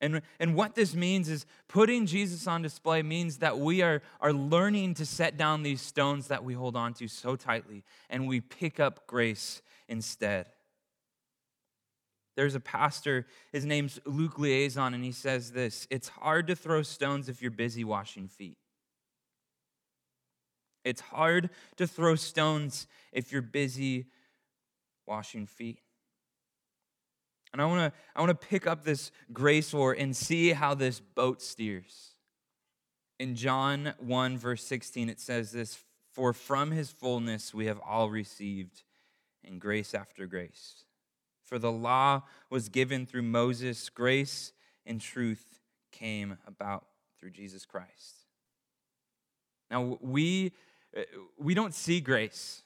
And, 0.00 0.20
and 0.38 0.54
what 0.54 0.74
this 0.74 0.94
means 0.94 1.28
is 1.28 1.46
putting 1.68 2.06
Jesus 2.06 2.46
on 2.46 2.62
display 2.62 3.02
means 3.02 3.38
that 3.38 3.58
we 3.58 3.82
are, 3.82 4.02
are 4.20 4.32
learning 4.32 4.94
to 4.94 5.06
set 5.06 5.36
down 5.36 5.62
these 5.62 5.80
stones 5.80 6.28
that 6.28 6.44
we 6.44 6.54
hold 6.54 6.76
on 6.76 6.92
to 6.94 7.08
so 7.08 7.34
tightly 7.34 7.82
and 8.10 8.28
we 8.28 8.40
pick 8.40 8.78
up 8.78 9.06
grace 9.06 9.62
instead. 9.88 10.46
There's 12.36 12.54
a 12.54 12.60
pastor, 12.60 13.26
his 13.50 13.64
name's 13.64 13.98
Luke 14.04 14.38
Lezon, 14.38 14.94
and 14.94 15.02
he 15.02 15.12
says 15.12 15.52
this 15.52 15.88
It's 15.90 16.08
hard 16.08 16.46
to 16.48 16.54
throw 16.56 16.82
stones 16.82 17.28
if 17.28 17.40
you're 17.40 17.50
busy 17.50 17.82
washing 17.82 18.28
feet. 18.28 18.58
It's 20.84 21.00
hard 21.00 21.50
to 21.78 21.86
throw 21.86 22.14
stones 22.14 22.86
if 23.10 23.32
you're 23.32 23.42
busy 23.42 24.06
washing 25.06 25.46
feet. 25.46 25.80
And 27.52 27.62
I 27.62 27.64
want 27.64 27.92
to 27.92 27.98
I 28.14 28.20
want 28.20 28.38
to 28.38 28.46
pick 28.46 28.66
up 28.66 28.84
this 28.84 29.10
grace 29.32 29.72
oar 29.72 29.94
and 29.94 30.14
see 30.14 30.52
how 30.52 30.74
this 30.74 31.00
boat 31.00 31.40
steers. 31.40 32.10
In 33.18 33.34
John 33.34 33.94
1 33.98 34.36
verse 34.36 34.62
16 34.62 35.08
it 35.08 35.20
says 35.20 35.52
this, 35.52 35.82
"For 36.12 36.34
from 36.34 36.70
his 36.70 36.90
fullness 36.90 37.54
we 37.54 37.64
have 37.64 37.80
all 37.80 38.10
received 38.10 38.82
and 39.42 39.58
grace 39.58 39.94
after 39.94 40.26
grace." 40.26 40.84
For 41.46 41.58
the 41.58 41.72
law 41.72 42.22
was 42.50 42.68
given 42.68 43.06
through 43.06 43.22
Moses, 43.22 43.88
grace 43.88 44.52
and 44.84 45.00
truth 45.00 45.60
came 45.92 46.38
about 46.46 46.84
through 47.18 47.30
Jesus 47.30 47.64
Christ. 47.64 48.26
Now, 49.70 49.96
we, 50.00 50.52
uh, 50.96 51.02
we 51.38 51.54
don't 51.54 51.72
see 51.72 52.00
grace. 52.00 52.62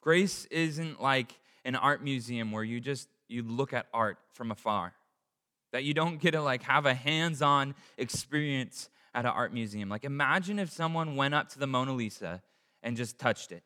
Grace 0.00 0.46
isn't 0.46 1.02
like 1.02 1.34
an 1.64 1.74
art 1.74 2.02
museum 2.02 2.52
where 2.52 2.64
you 2.64 2.80
just 2.80 3.08
you 3.28 3.42
look 3.42 3.72
at 3.72 3.86
art 3.92 4.18
from 4.32 4.50
afar. 4.50 4.94
That 5.72 5.84
you 5.84 5.94
don't 5.94 6.20
get 6.20 6.32
to 6.32 6.42
like 6.42 6.62
have 6.62 6.86
a 6.86 6.94
hands-on 6.94 7.74
experience 7.96 8.88
at 9.14 9.24
an 9.24 9.30
art 9.30 9.52
museum. 9.52 9.88
Like 9.88 10.04
imagine 10.04 10.58
if 10.58 10.70
someone 10.70 11.16
went 11.16 11.34
up 11.34 11.48
to 11.50 11.58
the 11.58 11.66
Mona 11.66 11.92
Lisa 11.92 12.42
and 12.82 12.96
just 12.96 13.18
touched 13.18 13.52
it. 13.52 13.62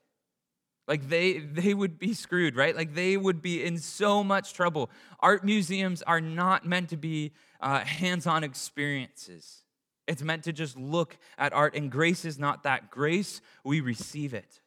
Like 0.87 1.09
they 1.09 1.39
they 1.39 1.73
would 1.73 1.99
be 1.99 2.13
screwed, 2.13 2.57
right? 2.57 2.77
Like 2.77 2.95
they 2.95 3.17
would 3.17 3.41
be 3.41 3.65
in 3.65 3.79
so 3.79 4.23
much 4.23 4.53
trouble. 4.53 4.91
Art 5.21 5.45
museums 5.45 6.03
are 6.03 6.21
not 6.21 6.67
meant 6.67 6.91
to 6.91 6.97
be 6.97 7.33
uh, 7.61 7.81
hands-on 7.81 8.45
experiences. 8.45 9.65
It's 10.07 10.23
meant 10.23 10.45
to 10.45 10.53
just 10.53 10.77
look 10.77 11.17
at 11.39 11.55
art, 11.55 11.75
and 11.75 11.91
grace 11.91 12.27
is 12.27 12.39
not 12.39 12.65
that. 12.65 12.91
Grace, 12.91 13.41
we 13.65 13.81
receive 13.81 14.35
it, 14.35 14.61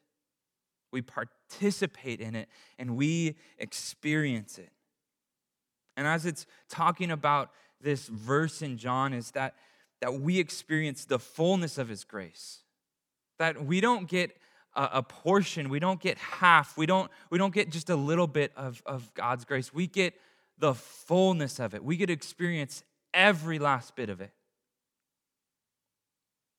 we 0.91 1.03
participate 1.03 2.19
in 2.19 2.35
it, 2.35 2.49
and 2.79 2.97
we 2.97 3.35
experience 3.59 4.57
it. 4.57 4.71
And 5.95 6.07
as 6.07 6.25
it's 6.25 6.47
talking 6.69 7.11
about 7.11 7.51
this 7.79 8.07
verse 8.07 8.63
in 8.63 8.77
John, 8.77 9.13
is 9.13 9.31
that 9.31 9.53
that 10.01 10.19
we 10.19 10.39
experience 10.39 11.05
the 11.05 11.19
fullness 11.19 11.77
of 11.77 11.89
His 11.89 12.03
grace. 12.03 12.63
That 13.37 13.65
we 13.65 13.81
don't 13.81 14.07
get 14.07 14.35
a, 14.77 15.03
portion. 15.03 15.69
We 15.69 15.79
don't 15.79 15.99
get 15.99 16.17
half. 16.17 16.77
We 16.77 16.85
don't, 16.85 17.09
we 17.29 17.37
don't 17.37 17.53
get 17.53 17.71
just 17.71 17.89
a 17.89 17.95
little 17.95 18.27
bit 18.27 18.51
of, 18.55 18.81
of 18.85 19.11
God's 19.13 19.43
grace. 19.43 19.73
We 19.73 19.87
get 19.87 20.13
the 20.57 20.73
fullness 20.73 21.59
of 21.59 21.73
it. 21.73 21.83
We 21.83 21.97
get 21.97 22.07
to 22.07 22.13
experience 22.13 22.83
every 23.13 23.59
last 23.59 23.95
bit 23.95 24.09
of 24.09 24.21
it. 24.21 24.31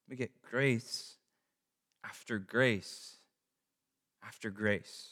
We 0.08 0.16
get 0.16 0.30
grace 0.42 1.14
after 2.04 2.38
grace 2.38 3.18
after 4.28 4.50
grace. 4.50 5.08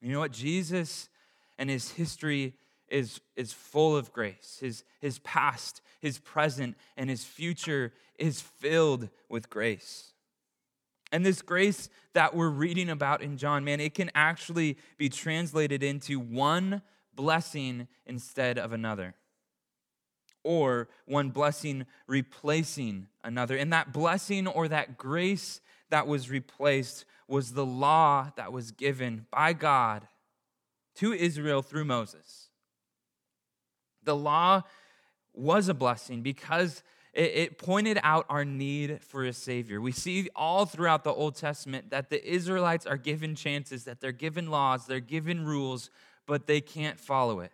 You 0.00 0.12
know 0.12 0.20
what? 0.20 0.32
Jesus 0.32 1.08
and 1.58 1.70
his 1.70 1.92
history 1.92 2.54
is, 2.88 3.20
is 3.36 3.52
full 3.52 3.96
of 3.96 4.12
grace. 4.12 4.58
His, 4.60 4.84
his 5.00 5.18
past, 5.20 5.80
his 6.00 6.18
present, 6.18 6.76
and 6.96 7.08
his 7.08 7.24
future 7.24 7.92
is 8.18 8.40
filled 8.40 9.08
with 9.28 9.48
grace. 9.48 10.12
And 11.12 11.24
this 11.24 11.42
grace 11.42 11.90
that 12.14 12.34
we're 12.34 12.48
reading 12.48 12.88
about 12.88 13.22
in 13.22 13.36
John, 13.36 13.64
man, 13.64 13.80
it 13.80 13.94
can 13.94 14.10
actually 14.14 14.78
be 14.96 15.10
translated 15.10 15.82
into 15.82 16.18
one 16.18 16.80
blessing 17.14 17.86
instead 18.06 18.58
of 18.58 18.72
another, 18.72 19.14
or 20.42 20.88
one 21.04 21.28
blessing 21.28 21.84
replacing 22.06 23.08
another. 23.22 23.56
And 23.56 23.72
that 23.74 23.92
blessing 23.92 24.46
or 24.46 24.66
that 24.68 24.96
grace 24.96 25.60
that 25.90 26.06
was 26.06 26.30
replaced 26.30 27.04
was 27.28 27.52
the 27.52 27.66
law 27.66 28.32
that 28.36 28.50
was 28.50 28.70
given 28.70 29.26
by 29.30 29.52
God 29.52 30.08
to 30.96 31.12
Israel 31.12 31.60
through 31.60 31.84
Moses. 31.84 32.48
The 34.02 34.16
law 34.16 34.62
was 35.34 35.68
a 35.68 35.74
blessing 35.74 36.22
because 36.22 36.82
it, 37.12 37.32
it 37.34 37.58
pointed 37.58 37.98
out 38.02 38.26
our 38.28 38.44
need 38.44 39.02
for 39.02 39.24
a 39.24 39.32
Savior. 39.32 39.80
We 39.80 39.92
see 39.92 40.28
all 40.34 40.66
throughout 40.66 41.04
the 41.04 41.12
Old 41.12 41.36
Testament 41.36 41.90
that 41.90 42.10
the 42.10 42.24
Israelites 42.26 42.86
are 42.86 42.96
given 42.96 43.34
chances, 43.34 43.84
that 43.84 44.00
they're 44.00 44.12
given 44.12 44.50
laws, 44.50 44.86
they're 44.86 45.00
given 45.00 45.44
rules, 45.44 45.90
but 46.26 46.46
they 46.46 46.60
can't 46.60 46.98
follow 46.98 47.40
it. 47.40 47.52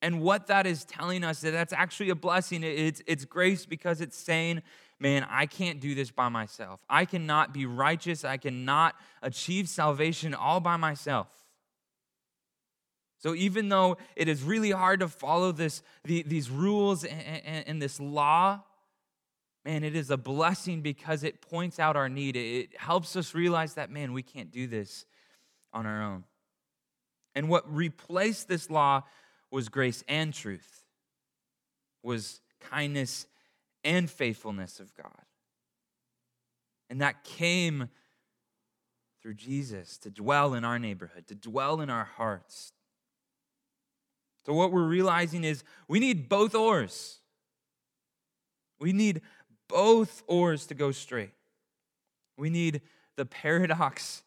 And 0.00 0.20
what 0.20 0.48
that 0.48 0.66
is 0.66 0.84
telling 0.84 1.24
us 1.24 1.40
that 1.40 1.52
that's 1.52 1.72
actually 1.72 2.10
a 2.10 2.14
blessing. 2.14 2.62
It's, 2.62 3.00
it's 3.06 3.24
grace 3.24 3.64
because 3.64 4.02
it's 4.02 4.18
saying, 4.18 4.62
man, 5.00 5.26
I 5.30 5.46
can't 5.46 5.80
do 5.80 5.94
this 5.94 6.10
by 6.10 6.28
myself. 6.28 6.80
I 6.90 7.06
cannot 7.06 7.54
be 7.54 7.64
righteous. 7.64 8.22
I 8.22 8.36
cannot 8.36 8.94
achieve 9.22 9.68
salvation 9.68 10.34
all 10.34 10.60
by 10.60 10.76
myself. 10.76 11.28
So 13.24 13.34
even 13.34 13.70
though 13.70 13.96
it 14.16 14.28
is 14.28 14.42
really 14.42 14.70
hard 14.70 15.00
to 15.00 15.08
follow 15.08 15.50
this, 15.50 15.82
the, 16.04 16.24
these 16.24 16.50
rules 16.50 17.04
and, 17.04 17.22
and, 17.22 17.66
and, 17.66 17.80
this 17.80 17.98
law, 17.98 18.60
man, 19.64 19.82
it 19.82 19.96
is 19.96 20.10
a 20.10 20.18
blessing 20.18 20.82
because 20.82 21.24
it 21.24 21.40
points 21.40 21.78
out 21.78 21.96
our 21.96 22.10
need. 22.10 22.36
It 22.36 22.76
helps 22.76 23.16
us 23.16 23.34
realize 23.34 23.76
that, 23.76 23.90
man, 23.90 24.12
we 24.12 24.22
can't 24.22 24.50
do 24.50 24.66
this 24.66 25.06
on 25.72 25.86
our 25.86 26.02
own. 26.02 26.24
And 27.34 27.48
what 27.48 27.64
replaced 27.74 28.46
this 28.46 28.68
law 28.68 29.04
was 29.50 29.70
grace 29.70 30.04
and 30.06 30.34
truth, 30.34 30.84
was 32.02 32.42
kindness 32.60 33.26
and 33.82 34.10
faithfulness 34.10 34.80
of 34.80 34.94
God. 34.94 35.24
And 36.90 37.00
that 37.00 37.24
came 37.24 37.88
through 39.22 39.34
Jesus 39.34 39.96
to 39.96 40.10
dwell 40.10 40.52
in 40.52 40.62
our 40.62 40.78
neighborhood, 40.78 41.26
to 41.28 41.34
dwell 41.34 41.80
in 41.80 41.88
our 41.88 42.04
hearts, 42.04 42.74
so, 44.46 44.52
what 44.52 44.72
we're 44.72 44.82
realizing 44.82 45.42
is 45.44 45.64
we 45.88 46.00
need 46.00 46.28
both 46.28 46.54
oars. 46.54 47.18
We 48.78 48.92
need 48.92 49.22
both 49.68 50.22
oars 50.26 50.66
to 50.66 50.74
go 50.74 50.90
straight. 50.90 51.32
We 52.36 52.50
need 52.50 52.82
the 53.16 53.24
paradox 53.24 54.22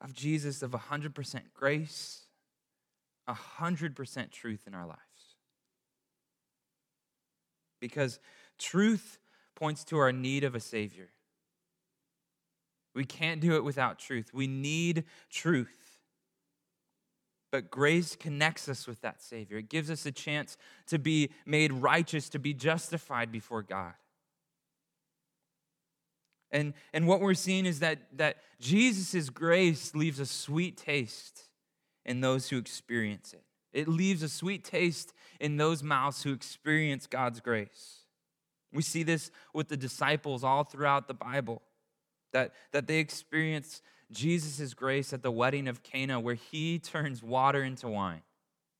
of 0.00 0.12
Jesus 0.12 0.62
of 0.62 0.72
100% 0.72 1.40
grace, 1.54 2.22
100% 3.28 4.30
truth 4.30 4.60
in 4.66 4.74
our 4.74 4.86
lives. 4.86 5.00
Because 7.80 8.18
truth 8.58 9.18
points 9.54 9.84
to 9.84 9.98
our 9.98 10.10
need 10.10 10.42
of 10.42 10.54
a 10.54 10.60
Savior. 10.60 11.10
We 12.94 13.04
can't 13.04 13.40
do 13.40 13.54
it 13.54 13.64
without 13.64 13.98
truth. 13.98 14.30
We 14.32 14.46
need 14.46 15.04
truth. 15.30 15.83
But 17.54 17.70
grace 17.70 18.16
connects 18.16 18.68
us 18.68 18.84
with 18.84 19.00
that 19.02 19.22
Savior. 19.22 19.58
It 19.58 19.68
gives 19.68 19.88
us 19.88 20.04
a 20.06 20.10
chance 20.10 20.56
to 20.88 20.98
be 20.98 21.30
made 21.46 21.72
righteous, 21.72 22.28
to 22.30 22.40
be 22.40 22.52
justified 22.52 23.30
before 23.30 23.62
God. 23.62 23.92
And, 26.50 26.74
and 26.92 27.06
what 27.06 27.20
we're 27.20 27.34
seeing 27.34 27.64
is 27.64 27.78
that, 27.78 27.98
that 28.16 28.38
Jesus' 28.58 29.30
grace 29.30 29.94
leaves 29.94 30.18
a 30.18 30.26
sweet 30.26 30.76
taste 30.76 31.42
in 32.04 32.20
those 32.20 32.48
who 32.48 32.58
experience 32.58 33.32
it. 33.32 33.44
It 33.72 33.86
leaves 33.86 34.24
a 34.24 34.28
sweet 34.28 34.64
taste 34.64 35.14
in 35.38 35.56
those 35.56 35.80
mouths 35.80 36.24
who 36.24 36.32
experience 36.32 37.06
God's 37.06 37.38
grace. 37.38 37.98
We 38.72 38.82
see 38.82 39.04
this 39.04 39.30
with 39.52 39.68
the 39.68 39.76
disciples 39.76 40.42
all 40.42 40.64
throughout 40.64 41.06
the 41.06 41.14
Bible. 41.14 41.62
that, 42.32 42.52
that 42.72 42.88
they 42.88 42.98
experience 42.98 43.80
Jesus' 44.14 44.72
grace 44.72 45.12
at 45.12 45.22
the 45.22 45.30
wedding 45.30 45.68
of 45.68 45.82
Cana, 45.82 46.18
where 46.18 46.34
he 46.34 46.78
turns 46.78 47.22
water 47.22 47.62
into 47.62 47.88
wine, 47.88 48.22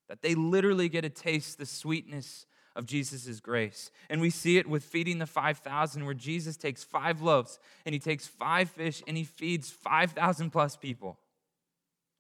that 0.09 0.23
they 0.23 0.35
literally 0.35 0.89
get 0.89 1.03
to 1.03 1.11
taste 1.11 1.59
the 1.59 1.67
sweetness 1.67 2.47
of 2.77 2.87
Jesus' 2.87 3.41
grace. 3.41 3.91
And 4.09 4.21
we 4.21 4.31
see 4.31 4.57
it 4.57 4.69
with 4.69 4.83
feeding 4.83 5.19
the 5.19 5.27
5,000, 5.27 6.05
where 6.05 6.15
Jesus 6.15 6.57
takes 6.57 6.83
five 6.83 7.21
loaves 7.21 7.59
and 7.85 7.93
he 7.93 7.99
takes 7.99 8.27
five 8.27 8.71
fish 8.71 9.03
and 9.07 9.17
he 9.17 9.25
feeds 9.25 9.71
5,000 9.71 10.51
plus 10.51 10.77
people. 10.77 11.19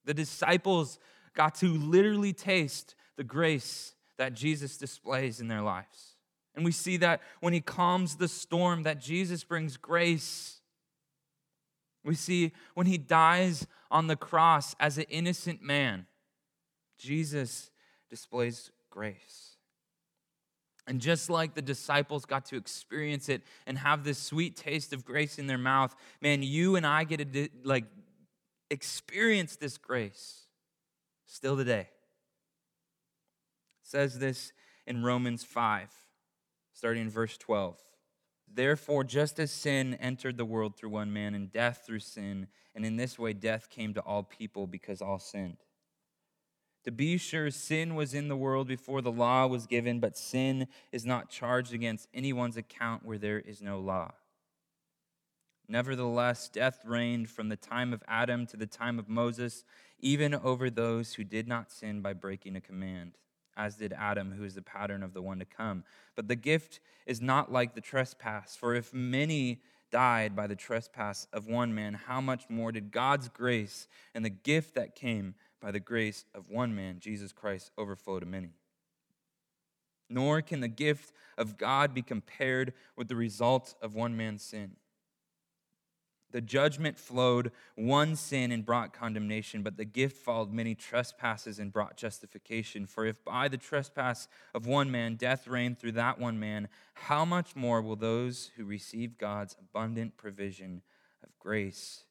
The 0.04 0.14
disciples 0.14 0.98
got 1.34 1.54
to 1.56 1.68
literally 1.68 2.32
taste 2.32 2.94
the 3.16 3.24
grace 3.24 3.94
that 4.18 4.34
Jesus 4.34 4.76
displays 4.76 5.40
in 5.40 5.48
their 5.48 5.62
lives. 5.62 6.16
And 6.54 6.64
we 6.64 6.72
see 6.72 6.98
that 6.98 7.20
when 7.40 7.52
he 7.52 7.60
calms 7.60 8.16
the 8.16 8.28
storm, 8.28 8.84
that 8.84 9.00
Jesus 9.00 9.42
brings 9.42 9.76
grace. 9.76 10.60
We 12.04 12.14
see 12.14 12.52
when 12.74 12.86
he 12.86 12.98
dies 12.98 13.66
on 13.90 14.06
the 14.06 14.16
cross 14.16 14.74
as 14.78 14.98
an 14.98 15.06
innocent 15.08 15.62
man, 15.62 16.06
Jesus 16.98 17.70
displays 18.10 18.70
grace. 18.90 19.56
And 20.86 21.00
just 21.00 21.30
like 21.30 21.54
the 21.54 21.62
disciples 21.62 22.26
got 22.26 22.44
to 22.46 22.56
experience 22.56 23.30
it 23.30 23.40
and 23.66 23.78
have 23.78 24.04
this 24.04 24.18
sweet 24.18 24.54
taste 24.54 24.92
of 24.92 25.04
grace 25.04 25.38
in 25.38 25.46
their 25.46 25.58
mouth, 25.58 25.96
man, 26.20 26.42
you 26.42 26.76
and 26.76 26.86
I 26.86 27.04
get 27.04 27.32
to 27.32 27.48
like 27.62 27.84
experience 28.70 29.56
this 29.56 29.78
grace 29.78 30.42
still 31.26 31.56
today. 31.56 31.88
It 33.82 33.88
says 33.88 34.18
this 34.18 34.52
in 34.86 35.02
Romans 35.02 35.42
5, 35.42 35.88
starting 36.74 37.04
in 37.04 37.10
verse 37.10 37.38
12. 37.38 37.80
Therefore, 38.54 39.02
just 39.02 39.40
as 39.40 39.50
sin 39.50 39.94
entered 39.94 40.36
the 40.36 40.44
world 40.44 40.76
through 40.76 40.90
one 40.90 41.12
man, 41.12 41.34
and 41.34 41.50
death 41.50 41.82
through 41.84 42.00
sin, 42.00 42.46
and 42.74 42.86
in 42.86 42.96
this 42.96 43.18
way 43.18 43.32
death 43.32 43.68
came 43.68 43.94
to 43.94 44.00
all 44.00 44.22
people 44.22 44.66
because 44.66 45.02
all 45.02 45.18
sinned. 45.18 45.58
To 46.84 46.92
be 46.92 47.16
sure, 47.16 47.50
sin 47.50 47.94
was 47.94 48.12
in 48.14 48.28
the 48.28 48.36
world 48.36 48.68
before 48.68 49.00
the 49.00 49.10
law 49.10 49.46
was 49.46 49.66
given, 49.66 50.00
but 50.00 50.18
sin 50.18 50.68
is 50.92 51.06
not 51.06 51.30
charged 51.30 51.72
against 51.72 52.08
anyone's 52.12 52.58
account 52.58 53.04
where 53.04 53.18
there 53.18 53.40
is 53.40 53.62
no 53.62 53.80
law. 53.80 54.12
Nevertheless, 55.66 56.50
death 56.50 56.84
reigned 56.84 57.30
from 57.30 57.48
the 57.48 57.56
time 57.56 57.94
of 57.94 58.02
Adam 58.06 58.46
to 58.48 58.56
the 58.56 58.66
time 58.66 58.98
of 58.98 59.08
Moses, 59.08 59.64
even 59.98 60.34
over 60.34 60.68
those 60.68 61.14
who 61.14 61.24
did 61.24 61.48
not 61.48 61.72
sin 61.72 62.02
by 62.02 62.12
breaking 62.12 62.54
a 62.54 62.60
command, 62.60 63.16
as 63.56 63.76
did 63.76 63.92
Adam, 63.92 64.32
who 64.32 64.44
is 64.44 64.54
the 64.54 64.62
pattern 64.62 65.02
of 65.02 65.14
the 65.14 65.22
one 65.22 65.38
to 65.38 65.44
come. 65.44 65.84
But 66.14 66.28
the 66.28 66.36
gift 66.36 66.80
is 67.06 67.20
not 67.20 67.52
like 67.52 67.74
the 67.74 67.80
trespass, 67.80 68.56
for 68.56 68.74
if 68.74 68.92
many 68.92 69.60
died 69.90 70.34
by 70.34 70.46
the 70.46 70.56
trespass 70.56 71.26
of 71.32 71.46
one 71.46 71.74
man, 71.74 71.94
how 71.94 72.20
much 72.20 72.44
more 72.48 72.72
did 72.72 72.90
God's 72.90 73.28
grace 73.28 73.86
and 74.14 74.24
the 74.24 74.30
gift 74.30 74.74
that 74.74 74.94
came 74.96 75.34
by 75.60 75.70
the 75.70 75.80
grace 75.80 76.24
of 76.34 76.50
one 76.50 76.74
man, 76.74 76.98
Jesus 76.98 77.32
Christ, 77.32 77.70
overflow 77.78 78.20
to 78.20 78.26
many. 78.26 78.50
Nor 80.10 80.42
can 80.42 80.60
the 80.60 80.68
gift 80.68 81.12
of 81.38 81.56
God 81.56 81.94
be 81.94 82.02
compared 82.02 82.72
with 82.96 83.08
the 83.08 83.16
result 83.16 83.74
of 83.80 83.94
one 83.94 84.16
man's 84.16 84.42
sin. 84.42 84.72
The 86.34 86.40
judgment 86.40 86.98
flowed 86.98 87.52
one 87.76 88.16
sin 88.16 88.50
and 88.50 88.66
brought 88.66 88.92
condemnation, 88.92 89.62
but 89.62 89.76
the 89.76 89.84
gift 89.84 90.16
followed 90.16 90.52
many 90.52 90.74
trespasses 90.74 91.60
and 91.60 91.72
brought 91.72 91.96
justification. 91.96 92.86
For 92.86 93.06
if 93.06 93.24
by 93.24 93.46
the 93.46 93.56
trespass 93.56 94.26
of 94.52 94.66
one 94.66 94.90
man 94.90 95.14
death 95.14 95.46
reigned 95.46 95.78
through 95.78 95.92
that 95.92 96.18
one 96.18 96.40
man, 96.40 96.66
how 96.94 97.24
much 97.24 97.54
more 97.54 97.80
will 97.80 97.94
those 97.94 98.50
who 98.56 98.64
receive 98.64 99.16
God's 99.16 99.54
abundant 99.60 100.16
provision 100.16 100.82
of 101.22 101.38
grace 101.38 102.02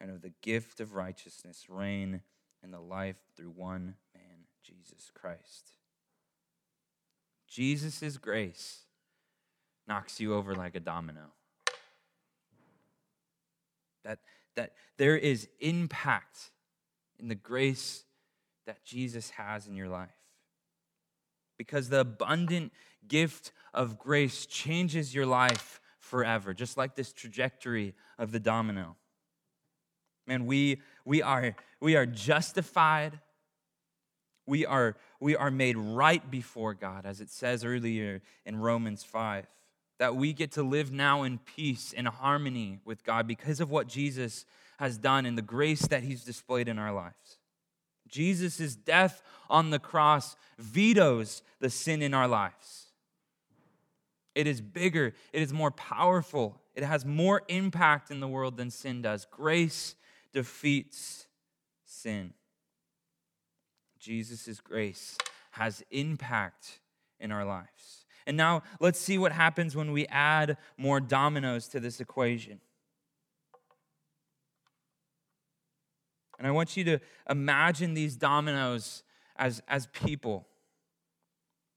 and 0.00 0.12
of 0.12 0.22
the 0.22 0.32
gift 0.42 0.78
of 0.78 0.94
righteousness 0.94 1.66
reign 1.68 2.20
in 2.62 2.70
the 2.70 2.80
life 2.80 3.18
through 3.36 3.50
one 3.50 3.96
man, 4.14 4.44
Jesus 4.62 5.10
Christ. 5.12 5.72
Jesus' 7.48 8.16
grace 8.16 8.82
knocks 9.88 10.20
you 10.20 10.34
over 10.34 10.54
like 10.54 10.76
a 10.76 10.80
domino. 10.80 11.32
That, 14.04 14.18
that 14.56 14.72
there 14.98 15.16
is 15.16 15.48
impact 15.60 16.50
in 17.18 17.28
the 17.28 17.34
grace 17.34 18.04
that 18.66 18.84
Jesus 18.84 19.30
has 19.30 19.66
in 19.66 19.74
your 19.74 19.88
life. 19.88 20.10
Because 21.58 21.88
the 21.88 22.00
abundant 22.00 22.72
gift 23.06 23.52
of 23.72 23.98
grace 23.98 24.46
changes 24.46 25.14
your 25.14 25.26
life 25.26 25.80
forever, 25.98 26.52
just 26.52 26.76
like 26.76 26.94
this 26.94 27.12
trajectory 27.12 27.94
of 28.18 28.32
the 28.32 28.40
domino. 28.40 28.96
Man, 30.26 30.46
we, 30.46 30.80
we, 31.04 31.22
are, 31.22 31.54
we 31.80 31.96
are 31.96 32.06
justified. 32.06 33.18
We 34.46 34.66
are, 34.66 34.96
we 35.20 35.36
are 35.36 35.50
made 35.50 35.76
right 35.76 36.28
before 36.30 36.74
God, 36.74 37.06
as 37.06 37.20
it 37.20 37.30
says 37.30 37.64
earlier 37.64 38.22
in 38.44 38.56
Romans 38.56 39.04
5. 39.04 39.46
That 39.98 40.16
we 40.16 40.32
get 40.32 40.52
to 40.52 40.62
live 40.62 40.90
now 40.90 41.22
in 41.22 41.38
peace 41.38 41.94
and 41.96 42.08
harmony 42.08 42.80
with 42.84 43.04
God 43.04 43.26
because 43.26 43.60
of 43.60 43.70
what 43.70 43.86
Jesus 43.86 44.44
has 44.78 44.98
done 44.98 45.26
and 45.26 45.38
the 45.38 45.42
grace 45.42 45.86
that 45.86 46.02
He's 46.02 46.24
displayed 46.24 46.68
in 46.68 46.78
our 46.78 46.92
lives. 46.92 47.38
Jesus' 48.08 48.74
death 48.74 49.22
on 49.48 49.70
the 49.70 49.78
cross 49.78 50.36
vetoes 50.58 51.42
the 51.60 51.70
sin 51.70 52.02
in 52.02 52.14
our 52.14 52.28
lives. 52.28 52.88
It 54.34 54.46
is 54.46 54.60
bigger, 54.60 55.14
it 55.32 55.42
is 55.42 55.52
more 55.52 55.70
powerful, 55.70 56.60
it 56.74 56.84
has 56.84 57.04
more 57.04 57.42
impact 57.48 58.10
in 58.10 58.20
the 58.20 58.28
world 58.28 58.56
than 58.56 58.70
sin 58.70 59.02
does. 59.02 59.26
Grace 59.30 59.94
defeats 60.32 61.26
sin. 61.84 62.32
Jesus' 63.98 64.60
grace 64.60 65.16
has 65.52 65.84
impact 65.90 66.80
in 67.20 67.30
our 67.30 67.44
lives. 67.44 68.01
And 68.26 68.36
now 68.36 68.62
let's 68.80 68.98
see 68.98 69.18
what 69.18 69.32
happens 69.32 69.74
when 69.74 69.92
we 69.92 70.06
add 70.06 70.56
more 70.76 71.00
dominoes 71.00 71.68
to 71.68 71.80
this 71.80 72.00
equation. 72.00 72.60
And 76.38 76.48
I 76.48 76.50
want 76.50 76.76
you 76.76 76.82
to 76.84 76.98
imagine 77.30 77.94
these 77.94 78.16
dominoes 78.16 79.04
as, 79.36 79.62
as 79.68 79.86
people. 79.88 80.46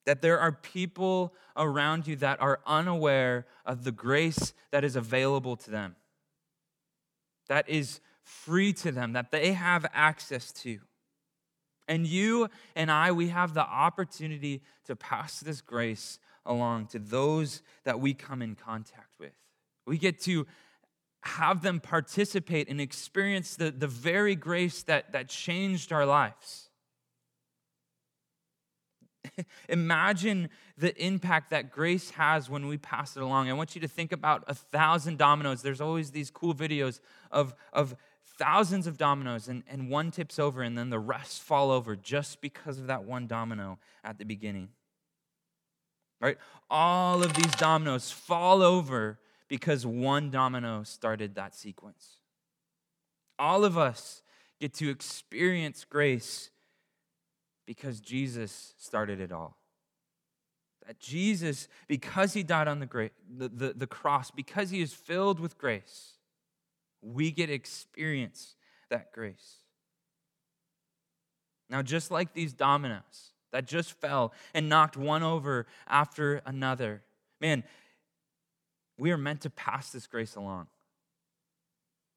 That 0.05 0.21
there 0.21 0.39
are 0.39 0.51
people 0.51 1.33
around 1.55 2.07
you 2.07 2.15
that 2.17 2.41
are 2.41 2.59
unaware 2.65 3.45
of 3.65 3.83
the 3.83 3.91
grace 3.91 4.53
that 4.71 4.83
is 4.83 4.95
available 4.95 5.55
to 5.55 5.71
them, 5.71 5.95
that 7.47 7.67
is 7.69 8.01
free 8.23 8.73
to 8.73 8.91
them, 8.91 9.13
that 9.13 9.31
they 9.31 9.53
have 9.53 9.85
access 9.93 10.51
to. 10.51 10.79
And 11.87 12.07
you 12.07 12.49
and 12.75 12.89
I, 12.89 13.11
we 13.11 13.27
have 13.29 13.53
the 13.53 13.61
opportunity 13.61 14.63
to 14.85 14.95
pass 14.95 15.39
this 15.39 15.61
grace 15.61 16.17
along 16.45 16.87
to 16.87 16.99
those 16.99 17.61
that 17.83 17.99
we 17.99 18.13
come 18.13 18.41
in 18.41 18.55
contact 18.55 19.19
with. 19.19 19.33
We 19.85 19.97
get 19.97 20.21
to 20.21 20.45
have 21.21 21.61
them 21.61 21.79
participate 21.79 22.69
and 22.69 22.79
experience 22.79 23.55
the, 23.55 23.71
the 23.71 23.87
very 23.87 24.35
grace 24.35 24.83
that, 24.83 25.11
that 25.13 25.27
changed 25.27 25.91
our 25.91 26.05
lives. 26.05 26.69
Imagine 29.69 30.49
the 30.77 30.95
impact 31.03 31.49
that 31.49 31.71
grace 31.71 32.11
has 32.11 32.49
when 32.49 32.67
we 32.67 32.77
pass 32.77 33.17
it 33.17 33.23
along. 33.23 33.49
I 33.49 33.53
want 33.53 33.75
you 33.75 33.81
to 33.81 33.87
think 33.87 34.11
about 34.11 34.43
a 34.47 34.53
thousand 34.53 35.17
dominoes. 35.17 35.61
There's 35.61 35.81
always 35.81 36.11
these 36.11 36.29
cool 36.29 36.53
videos 36.53 36.99
of, 37.31 37.55
of 37.73 37.95
thousands 38.37 38.85
of 38.87 38.97
dominoes 38.97 39.47
and, 39.47 39.63
and 39.67 39.89
one 39.89 40.11
tips 40.11 40.39
over 40.39 40.61
and 40.61 40.77
then 40.77 40.89
the 40.89 40.99
rest 40.99 41.41
fall 41.41 41.71
over 41.71 41.95
just 41.95 42.41
because 42.41 42.79
of 42.79 42.87
that 42.87 43.03
one 43.03 43.27
domino 43.27 43.79
at 44.03 44.17
the 44.17 44.25
beginning. 44.25 44.69
Right? 46.21 46.37
All 46.69 47.23
of 47.23 47.33
these 47.33 47.51
dominoes 47.55 48.11
fall 48.11 48.61
over 48.61 49.19
because 49.47 49.85
one 49.85 50.31
domino 50.31 50.83
started 50.83 51.35
that 51.35 51.53
sequence. 51.53 52.17
All 53.37 53.65
of 53.65 53.77
us 53.77 54.23
get 54.59 54.73
to 54.75 54.89
experience 54.89 55.85
grace 55.85 56.49
because 57.65 57.99
Jesus 57.99 58.73
started 58.77 59.19
it 59.19 59.31
all. 59.31 59.57
That 60.87 60.99
Jesus, 60.99 61.67
because 61.87 62.33
he 62.33 62.43
died 62.43 62.67
on 62.67 62.79
the, 62.79 62.85
gra- 62.85 63.09
the, 63.29 63.49
the, 63.49 63.73
the 63.75 63.87
cross, 63.87 64.31
because 64.31 64.69
he 64.69 64.81
is 64.81 64.93
filled 64.93 65.39
with 65.39 65.57
grace, 65.57 66.13
we 67.01 67.31
get 67.31 67.49
experience 67.49 68.55
that 68.89 69.11
grace. 69.11 69.57
Now, 71.69 71.81
just 71.81 72.11
like 72.11 72.33
these 72.33 72.53
dominoes 72.53 73.31
that 73.55 73.65
just 73.65 73.93
fell 73.93 74.33
and 74.53 74.67
knocked 74.67 74.97
one 74.97 75.23
over 75.23 75.65
after 75.87 76.41
another, 76.45 77.01
man, 77.39 77.63
we 78.97 79.11
are 79.11 79.17
meant 79.17 79.39
to 79.41 79.49
pass 79.49 79.91
this 79.91 80.07
grace 80.07 80.35
along. 80.35 80.67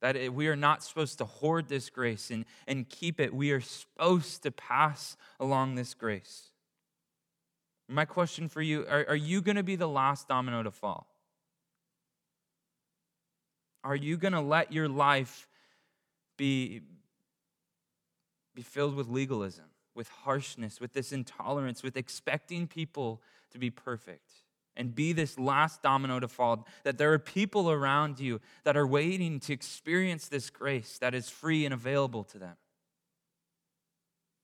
That 0.01 0.35
we 0.35 0.49
are 0.49 0.57
not 0.57 0.83
supposed 0.83 1.19
to 1.19 1.25
hoard 1.27 1.69
this 1.69 1.91
grace 1.91 2.33
and, 2.33 2.45
and 2.67 2.89
keep 2.89 3.21
it. 3.21 3.33
We 3.33 3.53
are 3.53 3.61
supposed 3.61 4.43
to 4.43 4.51
pass 4.51 5.17
along 5.39 5.77
this 5.77 5.95
grace. 5.95 6.51
My 7.89 8.05
question 8.05 8.49
for 8.49 8.61
you 8.61 8.85
are, 8.89 9.07
are 9.09 9.17
you 9.17 9.41
going 9.41 9.57
to 9.57 9.63
be 9.63 9.77
the 9.77 9.89
last 9.89 10.27
domino 10.27 10.65
to 10.65 10.73
fall? 10.73 11.07
Are 13.85 13.95
you 13.95 14.17
going 14.17 14.35
to 14.35 14.41
let 14.41 14.73
your 14.73 14.89
life 14.89 15.47
be, 16.37 16.81
be 18.57 18.63
filled 18.63 18.97
with 18.97 19.07
legalism, 19.07 19.67
with 19.99 20.09
harshness, 20.09 20.81
with 20.81 20.95
this 20.95 21.13
intolerance, 21.13 21.83
with 21.83 21.97
expecting 21.97 22.67
people 22.67 23.21
to 23.51 23.59
be 23.59 23.69
perfect? 23.69 24.31
And 24.77 24.95
be 24.95 25.13
this 25.13 25.37
last 25.41 25.83
domino 25.83 26.21
to 26.21 26.29
fall, 26.29 26.65
that 26.85 26.99
there 26.99 27.13
are 27.13 27.19
people 27.19 27.69
around 27.69 28.21
you 28.21 28.41
that 28.63 28.77
are 28.77 28.87
waiting 28.87 29.41
to 29.41 29.53
experience 29.53 30.29
this 30.29 30.51
grace 30.51 30.99
that 31.01 31.17
is 31.17 31.29
free 31.29 31.65
and 31.65 31.75
available 31.75 32.23
to 32.23 32.39
them. 32.39 32.57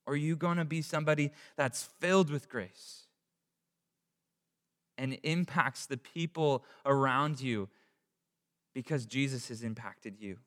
Are 0.08 0.16
you 0.16 0.34
going 0.34 0.56
to 0.56 0.64
be 0.64 0.82
somebody 0.82 1.30
that's 1.56 1.84
filled 2.00 2.30
with 2.30 2.48
grace 2.48 3.06
and 4.98 5.18
impacts 5.22 5.86
the 5.86 5.96
people 5.96 6.64
around 6.84 7.40
you 7.40 7.68
because 8.74 9.06
Jesus 9.06 9.48
has 9.48 9.62
impacted 9.62 10.16
you? 10.18 10.38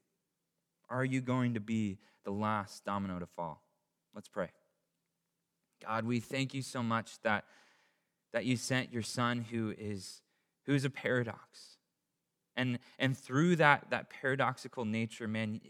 Are 0.90 1.06
you 1.06 1.22
going 1.22 1.54
to 1.54 1.60
be 1.60 1.98
the 2.24 2.32
last 2.32 2.86
domino 2.86 3.20
to 3.20 3.26
fall? 3.26 3.64
Let's 4.14 4.28
pray. 4.28 4.50
God, 5.86 6.06
we 6.06 6.20
thank 6.20 6.54
you 6.54 6.62
so 6.62 6.82
much 6.82 7.20
that, 7.22 7.46
that 8.34 8.46
you 8.46 8.58
sent 8.58 8.92
your 8.92 9.04
son 9.04 9.46
who 9.52 9.74
is, 9.78 10.22
who 10.66 10.74
is 10.74 10.86
a 10.86 10.90
paradox. 10.90 11.78
And, 12.56 12.80
and 12.98 13.18
through 13.18 13.58
that, 13.58 13.88
that 13.92 14.10
paradoxical 14.10 14.84
nature, 14.86 15.28
man, 15.28 15.62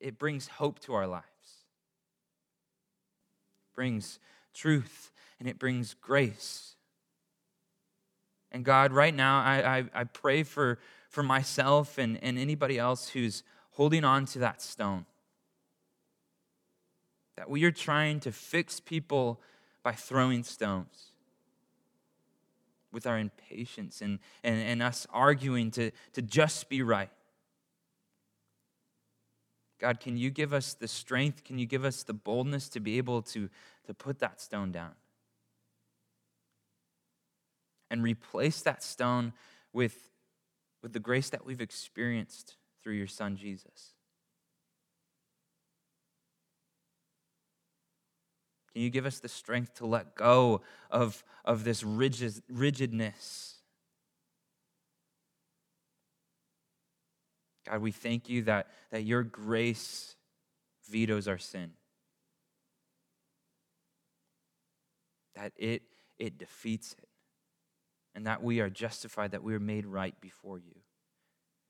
it 0.00 0.18
brings 0.18 0.48
hope 0.48 0.80
to 0.80 0.94
our 0.94 1.06
lives. 1.06 1.26
It 3.64 3.74
brings 3.74 4.18
truth 4.54 5.12
and 5.38 5.48
it 5.48 5.58
brings 5.58 5.94
grace. 5.94 6.76
And 8.52 8.64
God, 8.64 8.92
right 8.92 9.14
now, 9.14 9.40
I, 9.42 9.78
I, 9.78 9.84
I 9.94 10.04
pray 10.04 10.42
for, 10.42 10.78
for 11.08 11.22
myself 11.22 11.98
and, 11.98 12.18
and 12.22 12.38
anybody 12.38 12.78
else 12.78 13.10
who's 13.10 13.42
holding 13.72 14.04
on 14.04 14.24
to 14.26 14.40
that 14.40 14.60
stone. 14.60 15.06
That 17.36 17.48
we 17.48 17.64
are 17.64 17.70
trying 17.70 18.20
to 18.20 18.32
fix 18.32 18.80
people 18.80 19.40
by 19.82 19.92
throwing 19.92 20.44
stones 20.44 21.12
with 22.92 23.06
our 23.06 23.18
impatience 23.18 24.00
and, 24.00 24.18
and, 24.42 24.60
and 24.60 24.82
us 24.82 25.06
arguing 25.10 25.70
to, 25.70 25.90
to 26.12 26.22
just 26.22 26.68
be 26.68 26.82
right. 26.82 27.10
God, 29.78 30.00
can 30.00 30.16
you 30.16 30.30
give 30.30 30.52
us 30.52 30.74
the 30.74 30.88
strength? 30.88 31.44
Can 31.44 31.58
you 31.58 31.66
give 31.66 31.84
us 31.84 32.02
the 32.02 32.12
boldness 32.12 32.68
to 32.70 32.80
be 32.80 32.98
able 32.98 33.22
to, 33.22 33.48
to 33.86 33.94
put 33.94 34.18
that 34.18 34.40
stone 34.40 34.72
down? 34.72 34.92
And 37.90 38.02
replace 38.02 38.60
that 38.62 38.82
stone 38.82 39.32
with 39.72 40.10
with 40.82 40.92
the 40.92 41.00
grace 41.00 41.30
that 41.30 41.44
we've 41.44 41.60
experienced 41.60 42.56
through 42.82 42.94
your 42.94 43.06
Son, 43.06 43.36
Jesus. 43.36 43.94
Can 48.72 48.82
you 48.82 48.90
give 48.90 49.06
us 49.06 49.18
the 49.18 49.28
strength 49.28 49.74
to 49.74 49.86
let 49.86 50.14
go 50.14 50.60
of, 50.90 51.24
of 51.44 51.64
this 51.64 51.82
rigid, 51.82 52.42
rigidness? 52.48 53.56
God, 57.68 57.80
we 57.80 57.90
thank 57.90 58.28
you 58.28 58.42
that, 58.42 58.68
that 58.90 59.02
your 59.02 59.22
grace 59.22 60.16
vetoes 60.88 61.28
our 61.28 61.38
sin, 61.38 61.72
that 65.34 65.52
it, 65.56 65.82
it 66.18 66.38
defeats 66.38 66.94
it 66.98 67.08
and 68.14 68.26
that 68.26 68.42
we 68.42 68.60
are 68.60 68.70
justified, 68.70 69.30
that 69.30 69.42
we 69.42 69.54
are 69.54 69.60
made 69.60 69.86
right 69.86 70.18
before 70.20 70.58
you. 70.58 70.74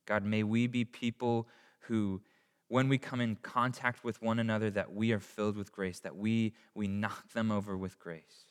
God, 0.06 0.24
may 0.24 0.42
we 0.42 0.66
be 0.66 0.84
people 0.84 1.46
who, 1.80 2.22
when 2.70 2.88
we 2.88 2.96
come 2.98 3.20
in 3.20 3.34
contact 3.34 4.04
with 4.04 4.22
one 4.22 4.38
another, 4.38 4.70
that 4.70 4.94
we 4.94 5.10
are 5.12 5.18
filled 5.18 5.56
with 5.56 5.72
grace, 5.72 5.98
that 5.98 6.16
we, 6.16 6.54
we 6.72 6.86
knock 6.86 7.32
them 7.32 7.50
over 7.50 7.76
with 7.76 7.98
grace. 7.98 8.44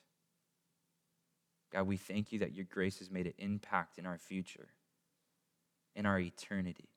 God, 1.71 1.87
we 1.87 1.95
thank 1.95 2.33
you 2.33 2.39
that 2.39 2.53
your 2.53 2.65
grace 2.65 2.99
has 2.99 3.09
made 3.09 3.27
an 3.27 3.33
impact 3.37 3.97
in 3.97 4.05
our 4.05 4.17
future, 4.17 4.67
in 5.95 6.05
our 6.05 6.19
eternity. 6.19 6.89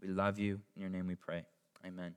We 0.00 0.08
love 0.08 0.38
you. 0.38 0.60
In 0.74 0.80
your 0.80 0.90
name 0.90 1.06
we 1.06 1.14
pray. 1.14 1.44
Amen. 1.86 2.14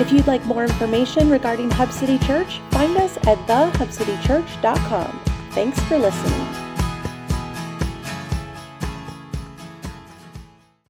If 0.00 0.10
you'd 0.10 0.26
like 0.26 0.42
more 0.46 0.64
information 0.64 1.28
regarding 1.28 1.70
Hub 1.70 1.92
City 1.92 2.18
Church, 2.20 2.60
find 2.70 2.96
us 2.96 3.18
at 3.26 3.36
thehubcitychurch.com. 3.46 5.20
Thanks 5.50 5.78
for 5.80 5.98
listening. 5.98 6.67